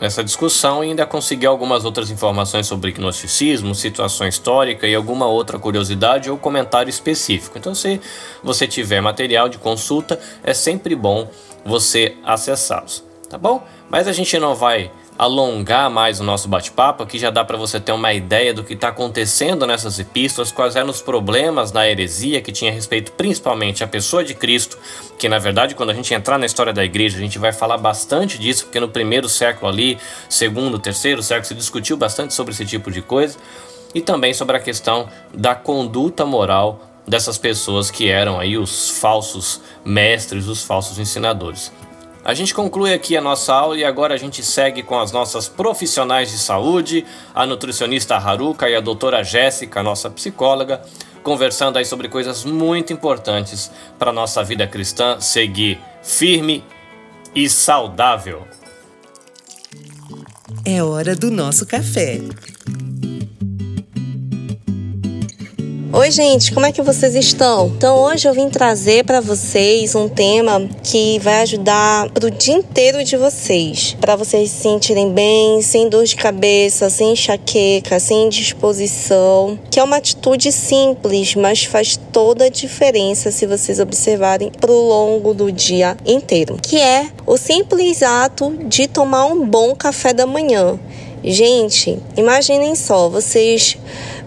[0.00, 5.58] essa discussão e ainda conseguir algumas outras informações sobre gnosticismo, situação histórica e alguma outra
[5.58, 7.58] curiosidade ou comentário específico.
[7.58, 8.00] Então, se
[8.42, 11.28] você tiver material de consulta, é sempre bom
[11.64, 13.62] você acessá-los, tá bom?
[13.90, 17.78] Mas a gente não vai alongar mais o nosso bate-papo, aqui já dá para você
[17.78, 22.40] ter uma ideia do que está acontecendo nessas epístolas, quais eram os problemas da heresia
[22.40, 24.78] que tinha respeito principalmente à pessoa de Cristo,
[25.18, 27.76] que na verdade quando a gente entrar na história da igreja a gente vai falar
[27.76, 32.64] bastante disso, porque no primeiro século ali, segundo, terceiro século se discutiu bastante sobre esse
[32.64, 33.36] tipo de coisa,
[33.94, 39.60] e também sobre a questão da conduta moral dessas pessoas que eram aí os falsos
[39.84, 41.70] mestres, os falsos ensinadores.
[42.22, 45.48] A gente conclui aqui a nossa aula e agora a gente segue com as nossas
[45.48, 47.04] profissionais de saúde,
[47.34, 50.82] a nutricionista Haruka e a doutora Jéssica, nossa psicóloga,
[51.22, 56.62] conversando aí sobre coisas muito importantes para nossa vida cristã seguir firme
[57.34, 58.46] e saudável.
[60.64, 62.20] É hora do nosso café.
[66.00, 67.66] Oi, gente, como é que vocês estão?
[67.76, 73.04] Então, hoje eu vim trazer para vocês um tema que vai ajudar pro dia inteiro
[73.04, 79.58] de vocês, para vocês se sentirem bem, sem dor de cabeça, sem enxaqueca, sem disposição,
[79.70, 85.34] que é uma atitude simples, mas faz toda a diferença se vocês observarem pro longo
[85.34, 90.80] do dia inteiro, que é o simples ato de tomar um bom café da manhã.
[91.22, 93.76] Gente, imaginem só, vocês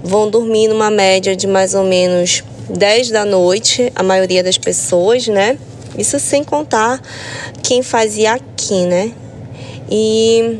[0.03, 5.27] vão dormir numa média de mais ou menos 10 da noite, a maioria das pessoas,
[5.27, 5.57] né?
[5.97, 7.01] Isso sem contar
[7.63, 9.11] quem fazia aqui, né?
[9.89, 10.59] E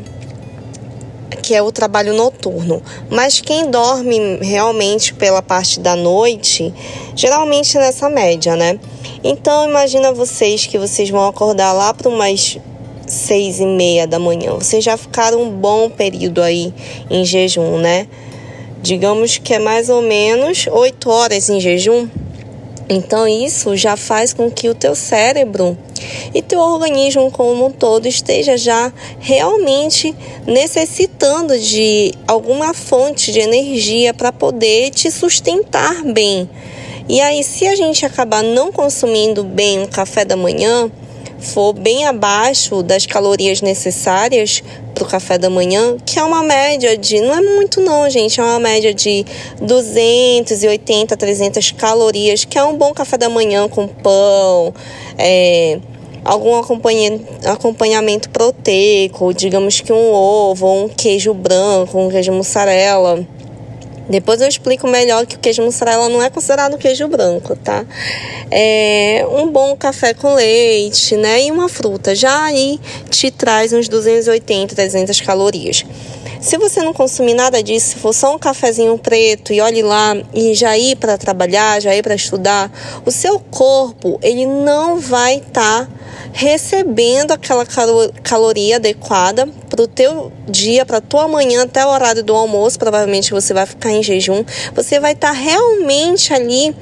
[1.42, 2.82] que é o trabalho noturno.
[3.10, 6.72] Mas quem dorme realmente pela parte da noite,
[7.14, 8.78] geralmente nessa média, né?
[9.22, 12.58] Então imagina vocês que vocês vão acordar lá para umas
[13.06, 14.54] seis e meia da manhã.
[14.54, 16.72] Vocês já ficaram um bom período aí
[17.10, 18.06] em jejum, né?
[18.84, 22.06] Digamos que é mais ou menos oito horas em jejum.
[22.86, 25.74] Então isso já faz com que o teu cérebro
[26.34, 30.14] e teu organismo como um todo esteja já realmente
[30.46, 36.46] necessitando de alguma fonte de energia para poder te sustentar bem.
[37.08, 40.90] E aí, se a gente acabar não consumindo bem o café da manhã,
[41.44, 44.62] for bem abaixo das calorias necessárias
[44.94, 48.40] para o café da manhã, que é uma média de, não é muito não, gente,
[48.40, 49.24] é uma média de
[49.60, 54.72] 280, 300 calorias, que é um bom café da manhã com pão,
[55.18, 55.78] é,
[56.24, 63.26] algum acompanhamento proteico, digamos que um ovo, um queijo branco, um queijo mussarela
[64.08, 67.84] depois eu explico melhor que o queijo mussarela não é considerado queijo branco, tá?
[68.50, 71.44] É um bom café com leite, né?
[71.44, 72.14] E uma fruta.
[72.14, 72.78] Já aí
[73.10, 75.84] te traz uns 280, 300 calorias.
[76.44, 80.14] Se você não consumir nada disso, se for só um cafezinho preto e olhe lá
[80.34, 82.70] e já ir para trabalhar, já ir para estudar,
[83.06, 85.88] o seu corpo ele não vai estar tá
[86.34, 87.64] recebendo aquela
[88.22, 93.30] caloria adequada para o teu dia, para tua manhã até o horário do almoço, provavelmente
[93.30, 96.76] você vai ficar em jejum, você vai estar tá realmente ali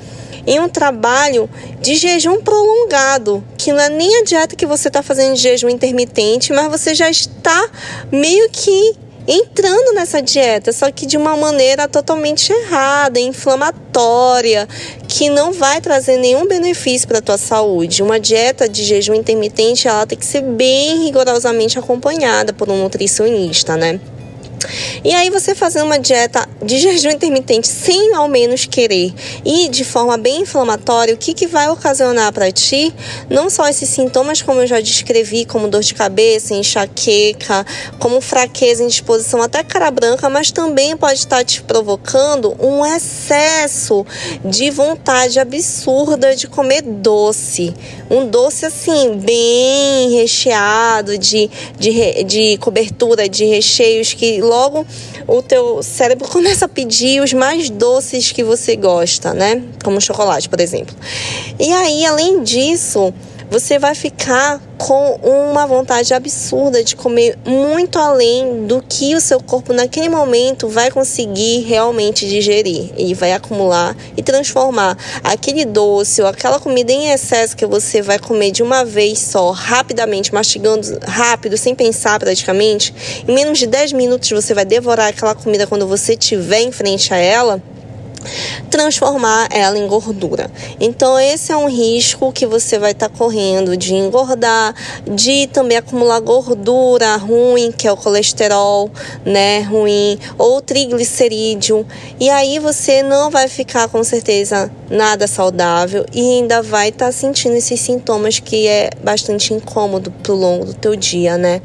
[0.45, 1.49] em um trabalho
[1.81, 5.69] de jejum prolongado, que não é nem a dieta que você está fazendo de jejum
[5.69, 7.71] intermitente, mas você já está
[8.11, 14.69] meio que entrando nessa dieta, só que de uma maneira totalmente errada, inflamatória,
[15.09, 18.03] que não vai trazer nenhum benefício para a tua saúde.
[18.03, 23.77] Uma dieta de jejum intermitente, ela tem que ser bem rigorosamente acompanhada por um nutricionista,
[23.77, 24.01] né?
[25.05, 29.13] E aí você fazer uma dieta de jejum intermitente sem ao menos querer
[29.45, 32.95] e de forma bem inflamatória, o que, que vai ocasionar para ti
[33.29, 37.65] não só esses sintomas como eu já descrevi, como dor de cabeça, enxaqueca,
[37.99, 44.07] como fraqueza, indisposição, até cara branca, mas também pode estar te provocando um excesso
[44.45, 47.75] de vontade absurda de comer doce.
[48.11, 54.87] Um doce assim, bem recheado, de, de, de cobertura, de recheios que logo
[55.27, 59.63] o teu cérebro começa a pedir os mais doces que você gosta, né?
[59.83, 60.95] Como chocolate, por exemplo.
[61.59, 63.13] E aí, além disso,
[63.53, 69.43] você vai ficar com uma vontade absurda de comer muito além do que o seu
[69.43, 72.91] corpo naquele momento vai conseguir realmente digerir.
[72.97, 78.19] E vai acumular e transformar aquele doce ou aquela comida em excesso que você vai
[78.19, 83.23] comer de uma vez só, rapidamente, mastigando rápido, sem pensar praticamente.
[83.29, 87.13] Em menos de 10 minutos você vai devorar aquela comida quando você estiver em frente
[87.13, 87.63] a ela
[88.71, 90.51] transformar ela em gordura.
[90.81, 94.75] Então, esse é um risco que você vai estar tá correndo de engordar,
[95.07, 98.91] de também acumular gordura ruim, que é o colesterol,
[99.25, 101.87] né, ruim, ou triglicerídeo.
[102.19, 107.13] E aí você não vai ficar com certeza nada saudável e ainda vai estar tá
[107.13, 111.61] sentindo esses sintomas que é bastante incômodo pro longo do teu dia, né?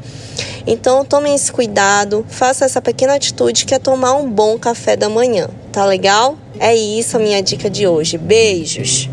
[0.66, 5.08] Então, tome esse cuidado, faça essa pequena atitude que é tomar um bom café da
[5.08, 5.48] manhã.
[5.72, 6.38] Tá legal?
[6.58, 8.18] É isso a minha dica de hoje.
[8.18, 9.08] Beijos!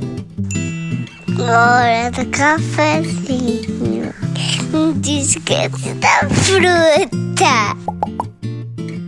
[1.39, 4.13] Hora do cafezinho.
[4.71, 7.75] Não te esquece da fruta.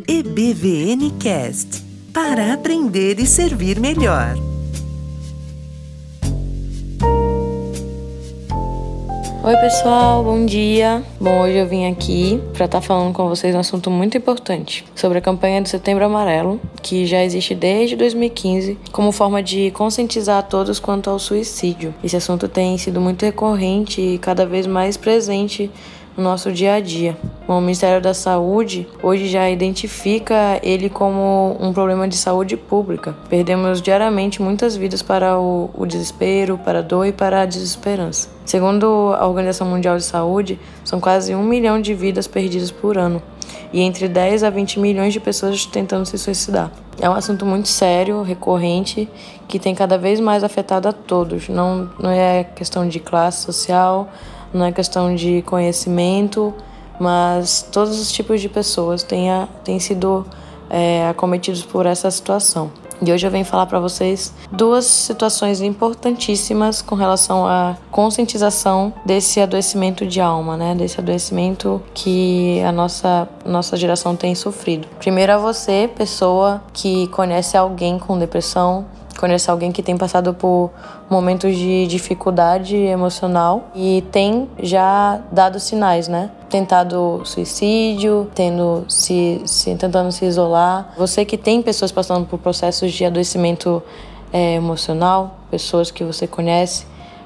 [0.07, 1.83] EBVN Cast
[2.13, 4.46] para aprender e servir melhor.
[9.47, 11.01] Oi, pessoal, bom dia.
[11.21, 14.83] Bom, hoje eu vim aqui para estar tá falando com vocês um assunto muito importante
[14.93, 20.39] sobre a campanha do Setembro Amarelo, que já existe desde 2015 como forma de conscientizar
[20.39, 21.95] a todos quanto ao suicídio.
[22.03, 25.71] Esse assunto tem sido muito recorrente e cada vez mais presente
[26.17, 27.15] no nosso dia a dia.
[27.47, 33.15] o Ministério da Saúde hoje já identifica ele como um problema de saúde pública.
[33.29, 38.29] Perdemos diariamente muitas vidas para o, o desespero, para a dor e para a desesperança.
[38.43, 43.21] Segundo a Organização Mundial de Saúde, são quase um milhão de vidas perdidas por ano
[43.71, 46.71] e entre 10 a 20 milhões de pessoas tentando se suicidar.
[46.99, 49.07] É um assunto muito sério, recorrente,
[49.47, 51.47] que tem cada vez mais afetado a todos.
[51.47, 54.09] Não, não é questão de classe social,
[54.53, 56.53] não é questão de conhecimento,
[56.99, 60.25] mas todos os tipos de pessoas têm, a, têm sido
[60.69, 62.71] é, acometidos por essa situação.
[62.99, 69.39] E hoje eu venho falar para vocês duas situações importantíssimas com relação à conscientização desse
[69.39, 70.73] adoecimento de alma, né?
[70.73, 74.87] Desse adoecimento que a nossa nossa geração tem sofrido.
[74.97, 78.85] Primeiro a você, pessoa que conhece alguém com depressão,
[79.17, 80.71] conhece alguém que tem passado por
[81.09, 86.31] momentos de dificuldade emocional e tem já dado sinais, né?
[86.49, 90.93] tentado suicídio, tendo se, se, tentando se isolar.
[90.97, 93.83] Você que tem pessoas passando por processos de adoecimento
[94.31, 96.85] é, emocional, pessoas que você conhece,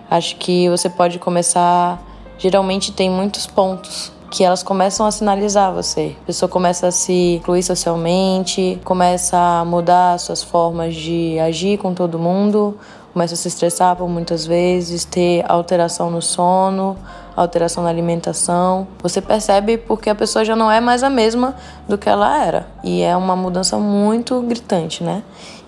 [0.09, 2.01] acho que você pode começar.
[2.37, 6.15] Geralmente tem muitos pontos que elas começam a sinalizar você.
[6.23, 11.93] A pessoa começa a se incluir socialmente, começa a mudar suas formas de agir com
[11.93, 12.77] todo mundo,
[13.11, 16.95] começa a se estressar por muitas vezes, ter alteração no sono,
[17.35, 18.87] alteração na alimentação.
[19.03, 21.53] Você percebe porque a pessoa já não é mais a mesma
[21.89, 22.67] do que ela era.
[22.85, 25.23] E é uma mudança muito gritante, né?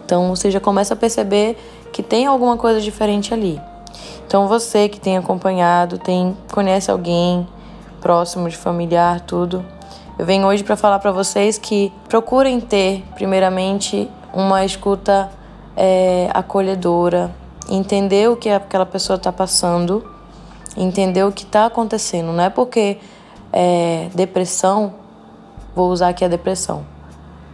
[0.05, 1.57] Então você já começa a perceber
[1.91, 3.61] que tem alguma coisa diferente ali.
[4.25, 7.45] Então você que tem acompanhado, tem conhece alguém
[8.03, 9.65] próximo de familiar, tudo.
[10.19, 15.31] Eu venho hoje para falar para vocês que procurem ter, primeiramente, uma escuta
[15.75, 17.33] é, acolhedora,
[17.69, 20.05] entender o que aquela pessoa está passando,
[20.75, 22.33] entender o que está acontecendo.
[22.33, 22.97] Não é porque
[23.53, 24.95] é, depressão,
[25.73, 26.85] vou usar aqui a depressão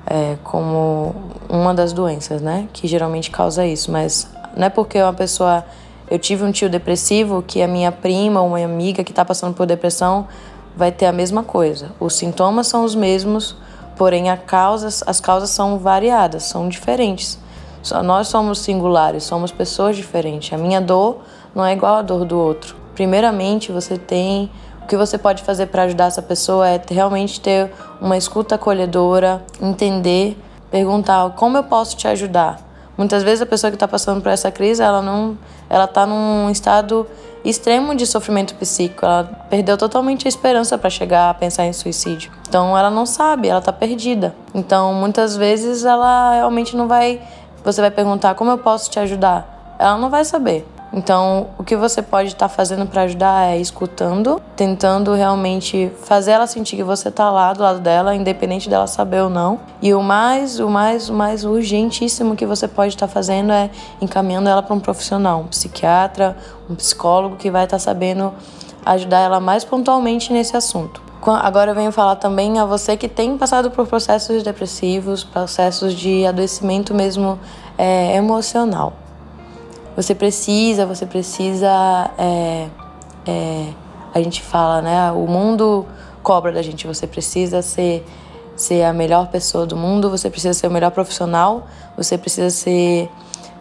[0.08, 1.14] é, como
[1.48, 5.64] uma das doenças, né, que geralmente causa isso, mas não é porque uma pessoa
[6.10, 9.54] eu tive um tio depressivo que a minha prima ou uma amiga que está passando
[9.54, 10.28] por depressão
[10.76, 11.92] vai ter a mesma coisa.
[12.00, 13.56] Os sintomas são os mesmos,
[13.96, 17.38] porém a causas, as causas são variadas, são diferentes.
[18.04, 20.52] Nós somos singulares, somos pessoas diferentes.
[20.52, 21.20] A minha dor
[21.54, 22.76] não é igual à dor do outro.
[22.96, 27.72] Primeiramente, você tem o que você pode fazer para ajudar essa pessoa é realmente ter
[28.02, 30.38] uma escuta acolhedora, entender,
[30.72, 32.69] perguntar como eu posso te ajudar.
[33.00, 35.38] Muitas vezes a pessoa que está passando por essa crise, ela não,
[35.70, 37.08] ela está num estado
[37.46, 39.06] extremo de sofrimento psíquico.
[39.06, 42.30] Ela perdeu totalmente a esperança para chegar a pensar em suicídio.
[42.50, 44.36] Então ela não sabe, ela está perdida.
[44.54, 47.22] Então muitas vezes ela realmente não vai
[47.64, 49.78] você vai perguntar como eu posso te ajudar.
[49.80, 50.68] Ela não vai saber.
[50.92, 56.32] Então, o que você pode estar tá fazendo para ajudar é escutando, tentando realmente fazer
[56.32, 59.60] ela sentir que você está lá do lado dela, independente dela saber ou não.
[59.82, 63.70] E o mais, o mais, o mais urgentíssimo que você pode estar tá fazendo é
[64.02, 66.36] encaminhando ela para um profissional, um psiquiatra,
[66.68, 68.34] um psicólogo que vai estar tá sabendo
[68.84, 71.10] ajudar ela mais pontualmente nesse assunto.
[71.22, 76.26] Agora eu venho falar também a você que tem passado por processos depressivos, processos de
[76.26, 77.38] adoecimento mesmo
[77.78, 78.94] é, emocional.
[80.00, 81.68] Você precisa, você precisa.
[82.18, 82.70] É,
[83.28, 83.74] é,
[84.14, 85.12] a gente fala, né?
[85.12, 85.86] O mundo
[86.24, 86.88] cobra da gente.
[86.88, 88.06] Você precisa ser,
[88.56, 93.10] ser a melhor pessoa do mundo, você precisa ser o melhor profissional, você precisa ser.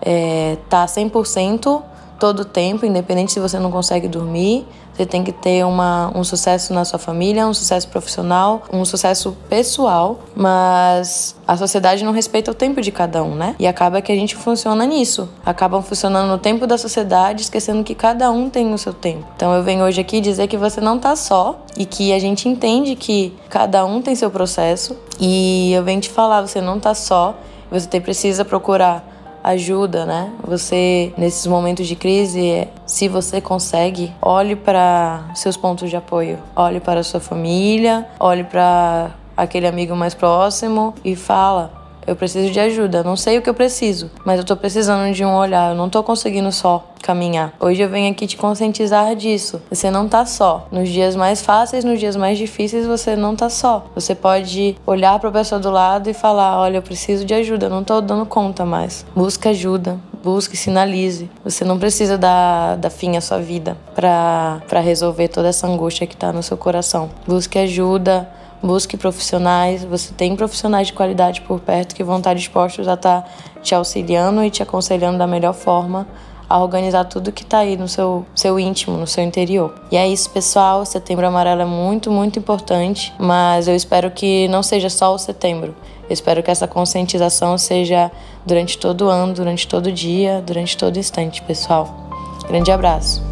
[0.00, 1.82] É, tá 100%
[2.20, 4.64] todo o tempo, independente se você não consegue dormir,
[4.98, 9.36] você tem que ter uma, um sucesso na sua família, um sucesso profissional, um sucesso
[9.48, 13.54] pessoal, mas a sociedade não respeita o tempo de cada um, né?
[13.60, 15.28] E acaba que a gente funciona nisso.
[15.46, 19.24] Acabam funcionando no tempo da sociedade, esquecendo que cada um tem o seu tempo.
[19.36, 22.48] Então eu venho hoje aqui dizer que você não tá só e que a gente
[22.48, 24.96] entende que cada um tem seu processo.
[25.20, 27.36] E eu venho te falar, você não tá só.
[27.70, 29.07] Você precisa procurar
[29.50, 30.32] ajuda, né?
[30.46, 36.80] Você, nesses momentos de crise, se você consegue, olhe para seus pontos de apoio, olhe
[36.80, 41.77] para sua família, olhe para aquele amigo mais próximo e fala:
[42.08, 45.24] eu preciso de ajuda, não sei o que eu preciso, mas eu tô precisando de
[45.24, 47.52] um olhar, eu não tô conseguindo só caminhar.
[47.60, 49.60] Hoje eu venho aqui te conscientizar disso.
[49.70, 50.66] Você não tá só.
[50.72, 53.86] Nos dias mais fáceis, nos dias mais difíceis, você não tá só.
[53.94, 57.66] Você pode olhar para a pessoa do lado e falar: "Olha, eu preciso de ajuda,
[57.66, 59.04] eu não tô dando conta mais".
[59.14, 61.30] Busca ajuda, busque, sinalize.
[61.44, 66.14] Você não precisa dar, dar fim à sua vida para resolver toda essa angústia que
[66.14, 67.10] está no seu coração.
[67.26, 68.28] Busque ajuda,
[68.62, 69.84] busque profissionais.
[69.84, 73.30] Você tem profissionais de qualidade por perto que vão estar dispostos a estar
[73.62, 76.06] te auxiliando e te aconselhando da melhor forma
[76.48, 79.74] a organizar tudo que tá aí no seu, seu íntimo, no seu interior.
[79.90, 80.84] E é isso, pessoal.
[80.86, 85.74] Setembro Amarelo é muito, muito importante, mas eu espero que não seja só o setembro.
[86.08, 88.10] Eu espero que essa conscientização seja
[88.46, 92.08] durante todo o ano, durante todo o dia, durante todo instante, pessoal.
[92.48, 93.22] Grande abraço.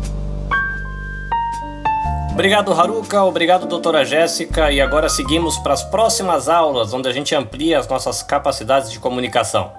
[2.37, 3.25] Obrigado, Haruka.
[3.25, 4.71] Obrigado, doutora Jéssica.
[4.71, 8.99] E agora seguimos para as próximas aulas, onde a gente amplia as nossas capacidades de
[8.99, 9.73] comunicação.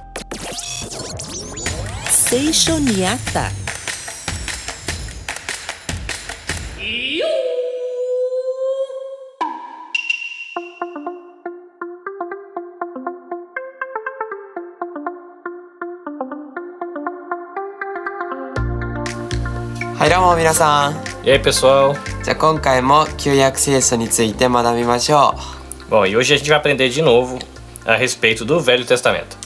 [2.09, 3.51] Seishoniata.
[19.99, 20.95] Hairama, minasan.
[21.23, 21.93] E aí, pessoal?
[22.26, 25.34] じゃあ今回も旧約聖書について学びましょ
[25.88, 25.92] う。
[25.92, 27.38] Bom, e hoje a gente vai aprender de novo
[27.84, 29.36] a respeito do Velho Testamento.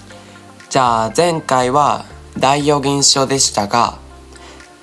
[0.68, 2.04] じゃあ前回は
[2.38, 3.98] 大預言書でしたが、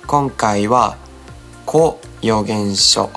[0.06, 0.96] 今回は
[1.66, 3.10] 古預言書。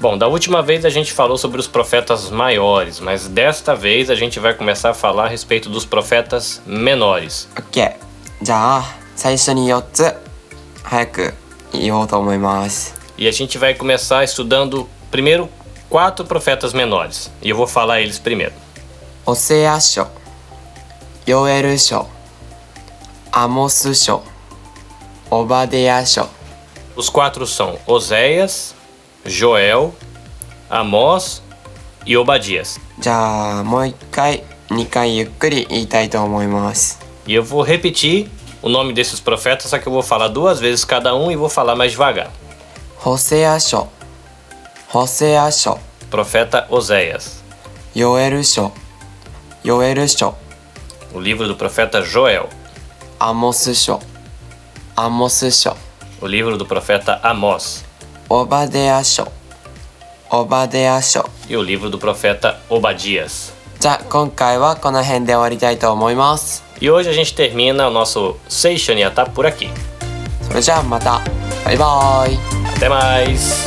[0.00, 4.16] Bom, da última vez a gente falou sobre os profetas maiores, mas desta vez a
[4.16, 7.48] gente vai começar a falar a respeito dos profetas menores.
[7.54, 7.94] OK。
[8.42, 8.82] じゃあ
[9.14, 10.16] 最初に4つ
[10.82, 11.34] 早く
[11.72, 12.95] 言おうと思います。
[13.17, 15.49] e a gente vai começar estudando primeiro
[15.89, 17.31] quatro profetas menores.
[17.41, 18.53] E eu vou falar eles primeiro.
[19.25, 20.07] Oseasho,
[21.27, 22.05] Yoelusho,
[23.31, 24.21] Amosusho,
[25.29, 26.29] Obadeasho.
[26.95, 28.75] Os quatro são Oséias,
[29.25, 29.93] Joel,
[30.69, 31.41] Amós
[32.05, 32.79] e Obadias.
[33.01, 33.63] Já,
[37.27, 38.29] e eu vou repetir
[38.61, 41.49] o nome desses profetas, só que eu vou falar duas vezes cada um e vou
[41.49, 42.31] falar mais devagar.
[43.06, 43.88] ホセア書、
[44.88, 45.78] ホセア書、
[46.10, 47.42] Profeta Oséias,
[47.94, 48.72] ヨエル書、
[49.64, 50.34] ヨエル書、
[51.14, 52.48] o livro do profeta Joel,
[53.18, 54.00] アモス書、
[54.96, 55.76] アモス書、
[56.20, 57.84] o livro do profeta Amós
[58.28, 59.30] オバデヤ書、
[60.30, 61.28] オバデヤ書。
[61.48, 63.52] e o livro do profeta Obadias.
[63.78, 66.62] じゃあ今回はこの辺で終わりたいと思います。
[66.80, 69.68] E hoje a gente termina o nosso Seishoniata por aqui.
[70.42, 71.20] それじゃあまた。
[71.64, 72.55] バイバイ。
[72.77, 73.65] Até mais!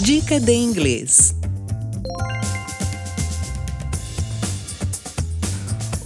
[0.00, 1.36] Dica de inglês.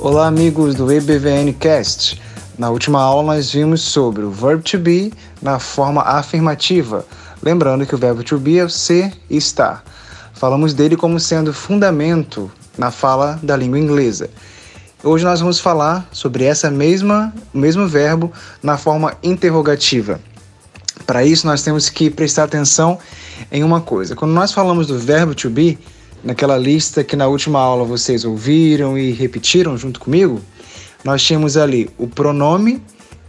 [0.01, 2.21] Olá, amigos do EBVN Cast.
[2.59, 7.07] Na última aula, nós vimos sobre o verbo to be na forma afirmativa.
[7.41, 9.85] Lembrando que o verbo to be é o ser e estar.
[10.35, 14.29] Falamos dele como sendo fundamento na fala da língua inglesa.
[15.05, 20.21] Hoje nós vamos falar sobre essa mesma, mesmo verbo na forma interrogativa.
[21.07, 22.99] Para isso, nós temos que prestar atenção
[23.53, 24.17] em uma coisa.
[24.17, 25.79] Quando nós falamos do verbo to be,
[26.25, 30.41] naquela lista que na última aula vocês ouviram e repetiram junto comigo,
[31.05, 32.83] nós tínhamos ali o pronome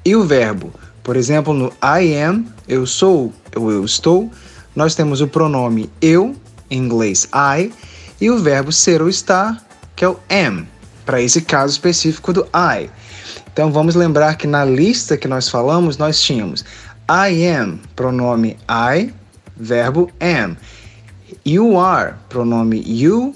[0.04, 0.74] e o verbo.
[1.04, 4.32] Por exemplo, no I am, eu sou, ou eu estou,
[4.76, 6.36] nós temos o pronome eu,
[6.68, 7.72] em inglês I,
[8.20, 9.64] e o verbo ser ou estar,
[9.96, 10.66] que é o am,
[11.10, 12.88] para esse caso específico do I.
[13.52, 16.64] Então vamos lembrar que na lista que nós falamos, nós tínhamos
[17.10, 19.12] I am, pronome I,
[19.58, 20.56] verbo am.
[21.44, 23.34] You are, pronome you,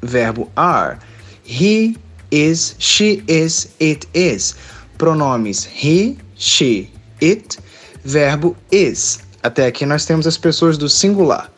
[0.00, 0.96] verbo are.
[1.44, 1.98] He
[2.30, 4.56] is, she is, it is.
[4.96, 6.90] Pronomes he, she,
[7.20, 7.58] it,
[8.02, 9.20] verbo is.
[9.42, 11.52] Até aqui nós temos as pessoas do singular.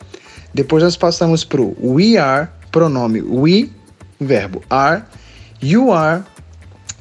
[0.53, 3.71] Depois nós passamos para o we are, pronome we,
[4.19, 5.05] verbo are.
[5.63, 6.25] You are,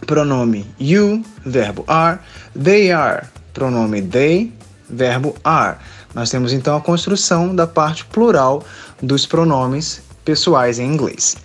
[0.06, 2.20] pronome you, verbo are.
[2.54, 4.52] They are, pronome they,
[4.88, 5.78] verbo are.
[6.14, 8.62] Nós temos então a construção da parte plural
[9.02, 11.36] dos pronomes pessoais em inglês.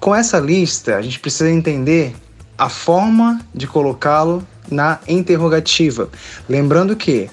[0.00, 2.16] Com essa lista, a gente precisa entender
[2.58, 6.08] a forma de colocá-lo na interrogativa.
[6.48, 7.30] Lembrando que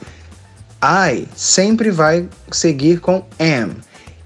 [0.83, 3.77] I sempre vai seguir com am.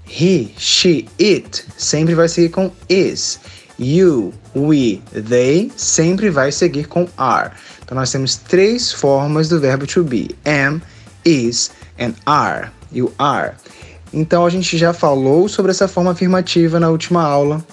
[0.06, 3.40] He, she, it sempre vai seguir com is.
[3.78, 7.52] You, we, they sempre vai seguir com are.
[7.84, 10.82] Então nós temos três formas do verbo to be: am,
[11.24, 12.70] is and are.
[12.90, 13.52] You are.
[14.12, 17.64] Então a gente já falou sobre essa forma afirmativa na última aula.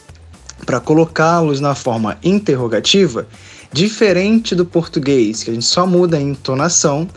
[0.65, 3.27] Para colocá-los na forma interrogativa,
[3.71, 7.07] diferente do português, que a gente só muda a entonação,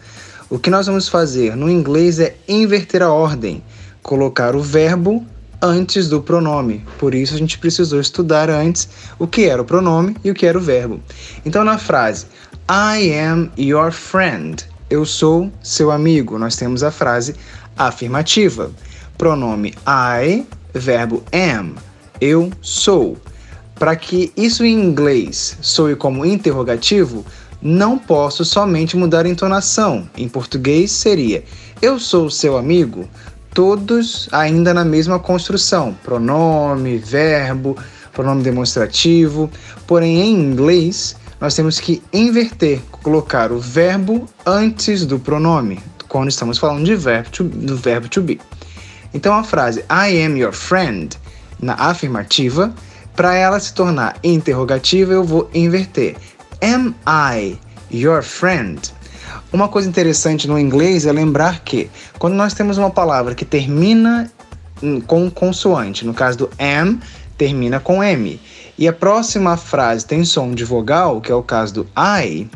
[0.51, 3.63] o que nós vamos fazer no inglês é inverter a ordem,
[4.03, 5.25] colocar o verbo
[5.61, 6.85] antes do pronome.
[6.99, 8.89] Por isso a gente precisou estudar antes
[9.19, 11.01] o que era o pronome e o que era o verbo.
[11.45, 12.27] Então na frase
[12.71, 17.35] I am your friend, eu sou seu amigo, nós temos a frase
[17.77, 18.71] afirmativa.
[19.17, 21.75] Pronome I, verbo am,
[22.21, 23.17] eu sou.
[23.79, 27.25] para que isso em inglês soe como interrogativo,
[27.63, 30.09] não posso somente mudar a entonação.
[30.17, 31.45] Em português seria:
[31.81, 33.09] Eu sou seu amigo?
[33.59, 37.77] Todos ainda na mesma construção: pronome, verbo,
[38.13, 39.51] pronome demonstrativo.
[39.85, 46.57] Porém, em inglês, nós temos que inverter, colocar o verbo antes do pronome, quando estamos
[46.57, 48.41] falando de verbo to, do verbo to be.
[49.13, 51.19] Então a frase I am your friend
[51.61, 52.73] na afirmativa,
[53.17, 56.15] para ela se tornar interrogativa, eu vou inverter.
[56.63, 57.59] Am I
[57.91, 58.79] your friend?
[59.51, 64.31] Uma coisa interessante no inglês é lembrar que quando nós temos uma palavra que termina
[65.07, 67.01] com consoante, no caso do am,
[67.39, 68.39] termina com M,
[68.77, 72.49] e a próxima frase tem som de vogal, que é o caso do I,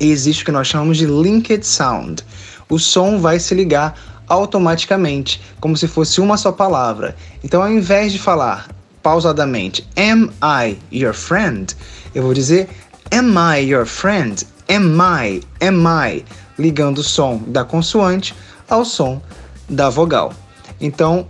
[0.00, 2.24] existe o que nós chamamos de linked sound.
[2.68, 3.94] O som vai se ligar
[4.28, 7.14] automaticamente, como se fosse uma só palavra.
[7.44, 8.68] Então, ao invés de falar
[9.02, 11.76] pausadamente Am I your friend?
[12.14, 12.68] Eu vou dizer
[13.10, 14.46] Am I your friend?
[14.72, 15.42] Am I?
[15.60, 16.24] Am I?
[16.58, 18.34] Ligando o som da consoante
[18.70, 19.20] ao som
[19.68, 20.32] da vogal.
[20.80, 21.26] Então,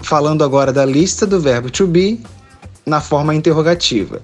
[0.00, 2.20] falando agora da lista do verbo to be
[2.84, 4.20] na forma interrogativa.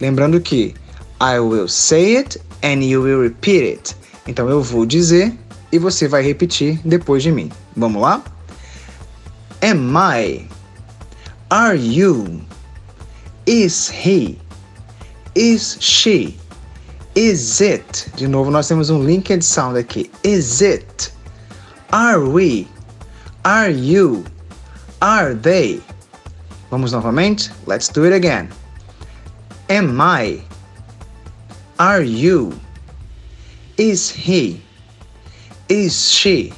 [0.00, 0.74] Lembrando que
[1.20, 3.96] I will say it and you will repeat it.
[4.26, 5.38] Então eu vou dizer
[5.70, 7.50] e você vai repetir depois de mim.
[7.76, 8.22] Vamos lá?
[9.60, 10.48] Am I?
[11.50, 12.40] Are you?
[13.46, 14.38] Is he?
[15.34, 16.41] Is she?
[17.14, 18.10] Is it?
[18.16, 20.10] De novo, nós temos um linked sound aqui.
[20.24, 21.12] Is it?
[21.92, 22.66] Are we?
[23.44, 24.24] Are you?
[25.02, 25.82] Are they?
[26.70, 27.50] Vamos novamente?
[27.66, 28.48] Let's do it again.
[29.68, 30.40] Am I?
[31.78, 32.58] Are you?
[33.76, 34.62] Is he?
[35.68, 36.54] Is she?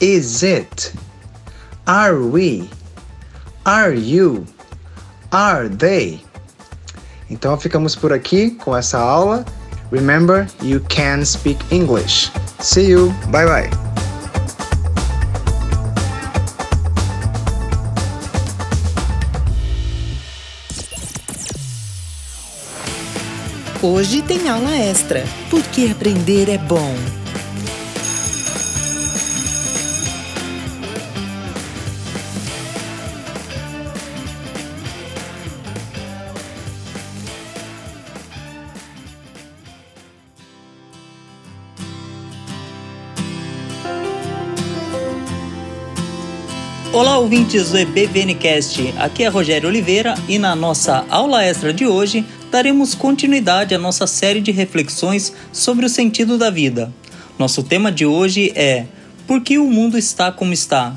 [0.00, 0.92] Is it?
[1.88, 2.70] Are we?
[3.66, 4.46] Are you?
[5.32, 6.20] Are they?
[7.30, 9.44] Então ficamos por aqui com essa aula.
[9.90, 12.30] Remember, you can speak English.
[12.60, 13.10] See you.
[13.30, 13.88] Bye bye.
[23.80, 26.94] Hoje tem aula extra, porque aprender é bom.
[46.98, 48.92] Olá, ouvintes do EBVNcast.
[48.98, 54.04] Aqui é Rogério Oliveira e na nossa aula extra de hoje daremos continuidade à nossa
[54.04, 56.92] série de reflexões sobre o sentido da vida.
[57.38, 58.84] Nosso tema de hoje é
[59.28, 60.96] Por que o mundo está como está?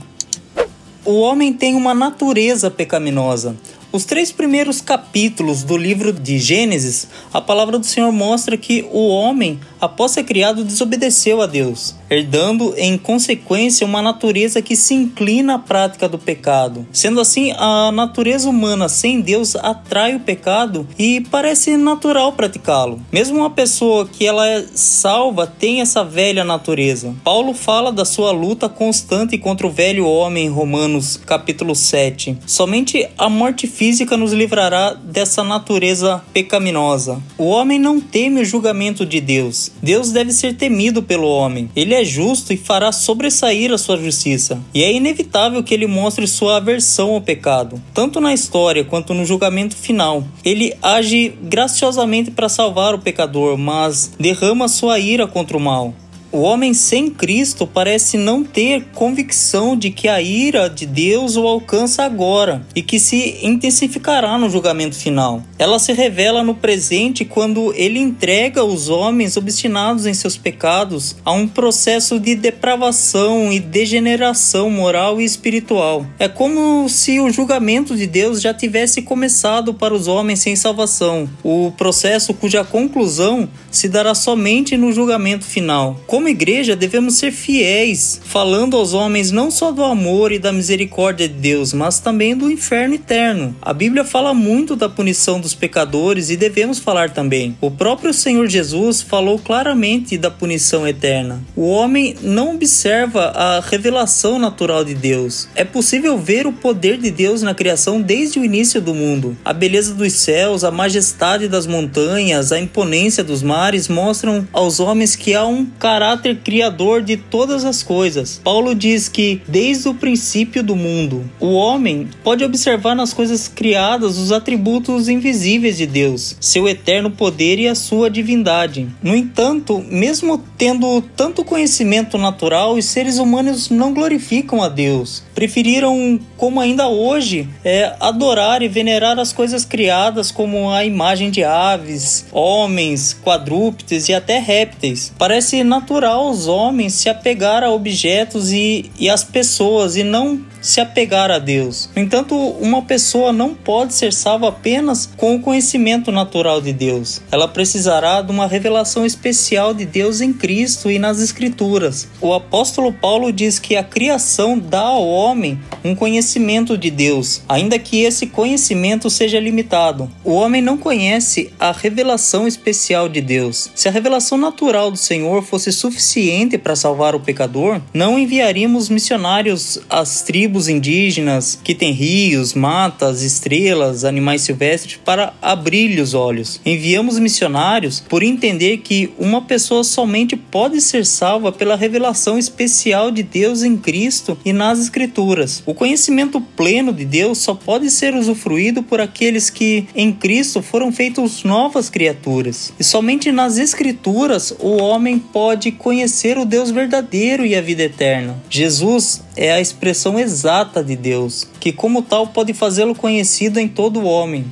[1.06, 3.56] O homem tem uma natureza pecaminosa.
[3.92, 9.08] Os três primeiros capítulos do livro de Gênesis, a palavra do Senhor mostra que o
[9.10, 15.56] homem, após ser criado, desobedeceu a Deus herdando em consequência uma natureza que se inclina
[15.56, 16.86] à prática do pecado.
[16.92, 23.00] Sendo assim, a natureza humana sem Deus atrai o pecado e parece natural praticá-lo.
[23.12, 27.16] Mesmo uma pessoa que ela é salva tem essa velha natureza.
[27.24, 32.38] Paulo fala da sua luta constante contra o velho homem em Romanos capítulo 7.
[32.46, 37.22] Somente a morte física nos livrará dessa natureza pecaminosa.
[37.38, 39.71] O homem não teme o julgamento de Deus.
[39.82, 41.70] Deus deve ser temido pelo homem.
[41.76, 46.28] Ele é justo e fará sobressair a sua justiça, e é inevitável que ele mostre
[46.28, 50.24] sua aversão ao pecado, tanto na história quanto no julgamento final.
[50.44, 55.94] Ele age graciosamente para salvar o pecador, mas derrama sua ira contra o mal.
[56.34, 61.46] O homem sem Cristo parece não ter convicção de que a ira de Deus o
[61.46, 65.44] alcança agora e que se intensificará no julgamento final.
[65.60, 71.34] Ela se revela no presente quando ele entrega os homens obstinados em seus pecados a
[71.34, 76.06] um processo de depravação e degeneração moral e espiritual.
[76.18, 81.30] É como se o julgamento de Deus já tivesse começado para os homens sem salvação,
[81.44, 86.00] o processo cuja conclusão se dará somente no julgamento final.
[86.08, 91.28] Como igreja, devemos ser fiéis, falando aos homens não só do amor e da misericórdia
[91.28, 93.56] de Deus, mas também do inferno eterno.
[93.62, 97.58] A Bíblia fala muito da punição dos pecadores e devemos falar também.
[97.60, 101.42] O próprio Senhor Jesus falou claramente da punição eterna.
[101.56, 105.48] O homem não observa a revelação natural de Deus.
[105.56, 109.38] É possível ver o poder de Deus na criação desde o início do mundo.
[109.44, 115.16] A beleza dos céus, a majestade das montanhas, a imponência dos mares mostram aos homens
[115.16, 118.42] que há um caráter caráter criador de todas as coisas.
[118.44, 124.18] Paulo diz que desde o princípio do mundo, o homem pode observar nas coisas criadas
[124.18, 128.90] os atributos invisíveis de Deus, seu eterno poder e a sua divindade.
[129.02, 135.24] No entanto, mesmo tendo tanto conhecimento natural, os seres humanos não glorificam a Deus.
[135.34, 141.44] Preferiram, como ainda hoje, é, adorar e venerar as coisas criadas como a imagem de
[141.44, 145.14] aves, homens, quadrúpedes e até répteis.
[145.18, 150.80] Parece natural aos homens se apegar a objetos e, e às pessoas e não se
[150.80, 151.90] apegar a Deus.
[151.96, 157.22] No entanto, uma pessoa não pode ser salva apenas com o conhecimento natural de Deus.
[157.32, 162.08] Ela precisará de uma revelação especial de Deus em Cristo e nas Escrituras.
[162.22, 167.80] O apóstolo Paulo diz que a criação dá ao homem um conhecimento de Deus, ainda
[167.80, 170.10] que esse conhecimento seja limitado.
[170.24, 173.72] O homem não conhece a revelação especial de Deus.
[173.74, 179.80] Se a revelação natural do Senhor fosse suficiente para salvar o pecador, não enviaríamos missionários
[179.90, 186.60] às tribos tribos indígenas que têm rios, matas, estrelas, animais silvestres para abrir-lhe os olhos.
[186.66, 193.24] Enviamos missionários por entender que uma pessoa somente pode ser salva pela revelação especial de
[193.24, 195.64] Deus em Cristo e nas Escrituras.
[195.66, 200.92] O conhecimento pleno de Deus só pode ser usufruído por aqueles que em Cristo foram
[200.92, 202.74] feitos novas criaturas.
[202.78, 208.36] E somente nas Escrituras o homem pode conhecer o Deus verdadeiro e a vida eterna.
[208.50, 210.41] Jesus é a expressão exata
[210.86, 214.46] de Deus, que como tal pode fazê-lo conhecido em todo homem.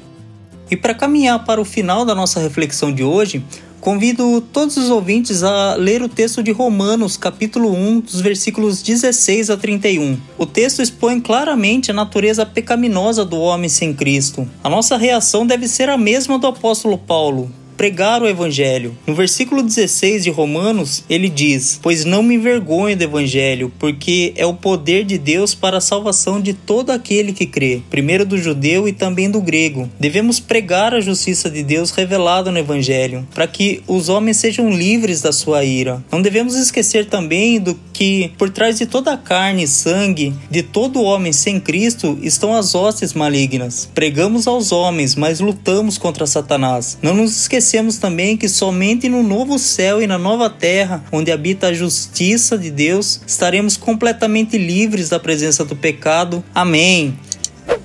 [0.70, 3.44] E para caminhar para o final da nossa reflexão de hoje,
[3.80, 9.50] convido todos os ouvintes a ler o texto de Romanos, capítulo 1, dos versículos 16
[9.50, 10.18] a 31.
[10.38, 14.48] O texto expõe claramente a natureza pecaminosa do homem sem Cristo.
[14.64, 18.93] A nossa reação deve ser a mesma do apóstolo Paulo, pregar o evangelho.
[19.07, 24.45] No versículo 16 de Romanos, ele diz: Pois não me envergonho do evangelho, porque é
[24.45, 28.86] o poder de Deus para a salvação de todo aquele que crê, primeiro do judeu
[28.86, 29.89] e também do grego.
[29.97, 35.21] Devemos pregar a justiça de Deus revelada no evangelho, para que os homens sejam livres
[35.21, 36.03] da sua ira.
[36.11, 40.63] Não devemos esquecer também do que por trás de toda a carne e sangue, de
[40.63, 43.89] todo homem sem Cristo, estão as hostes malignas.
[43.95, 46.97] Pregamos aos homens, mas lutamos contra Satanás.
[47.01, 51.32] Não nos esqueçamos esquecemos também que somente no novo céu e na nova terra, onde
[51.32, 56.43] habita a justiça de Deus, estaremos completamente livres da presença do pecado.
[56.53, 57.15] Amém.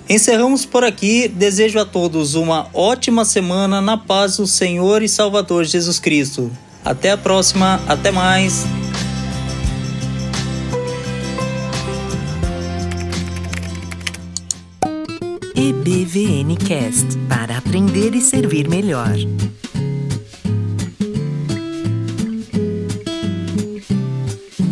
[0.08, 1.28] Encerramos por aqui.
[1.28, 6.50] Desejo a todos uma ótima semana na paz do Senhor e Salvador Jesus Cristo.
[6.82, 8.64] Até a próxima, até mais.
[15.54, 19.14] EBVN Cast para aprender e servir melhor.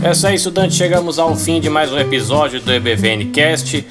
[0.04, 0.74] É isso aí, estudante.
[0.74, 3.86] Chegamos ao fim de mais um episódio do EBVN Cast.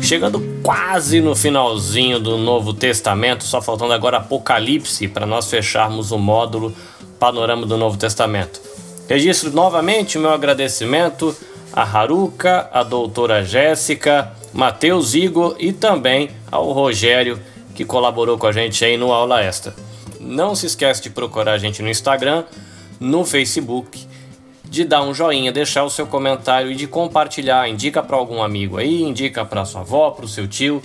[0.00, 6.18] Chegando quase no finalzinho do Novo Testamento, só faltando agora Apocalipse para nós fecharmos o
[6.18, 6.74] módulo
[7.16, 8.60] Panorama do Novo Testamento.
[9.08, 11.32] Registro novamente o meu agradecimento
[11.72, 17.40] a Haruka, a doutora Jéssica, Matheus Igor e também ao Rogério
[17.72, 19.72] que colaborou com a gente aí no Aula Extra.
[20.20, 22.42] Não se esquece de procurar a gente no Instagram,
[22.98, 24.10] no Facebook
[24.72, 27.68] de dar um joinha, deixar o seu comentário e de compartilhar.
[27.68, 30.80] Indica para algum amigo aí, indica para sua avó, para o seu tio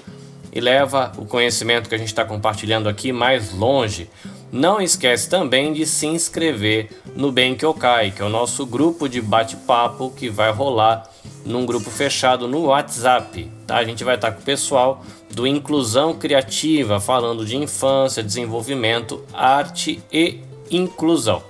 [0.52, 4.10] e leva o conhecimento que a gente está compartilhando aqui mais longe.
[4.52, 8.66] Não esquece também de se inscrever no Bem Que Eu Cai, que é o nosso
[8.66, 11.10] grupo de bate-papo que vai rolar
[11.46, 13.50] num grupo fechado no WhatsApp.
[13.66, 13.78] Tá?
[13.78, 20.04] A gente vai estar com o pessoal do Inclusão Criativa, falando de infância, desenvolvimento, arte
[20.12, 21.42] e inclusão.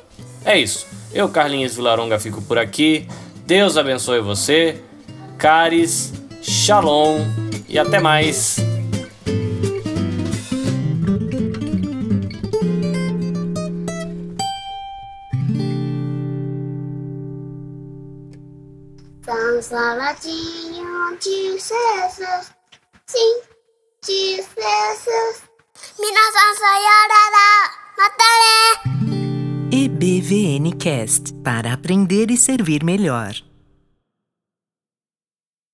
[0.46, 0.97] É isso.
[1.18, 3.08] Eu, Carlinhos Vilaronga, fico por aqui.
[3.38, 4.80] Deus abençoe você.
[5.36, 6.14] Caris,
[6.44, 7.18] Shalom
[7.68, 8.58] e até mais.
[23.08, 23.42] Sim,
[26.00, 27.50] Minasan sayonara.
[27.98, 29.27] Mata ne!
[29.70, 33.47] EBVN Cast para aprender e servir melhor.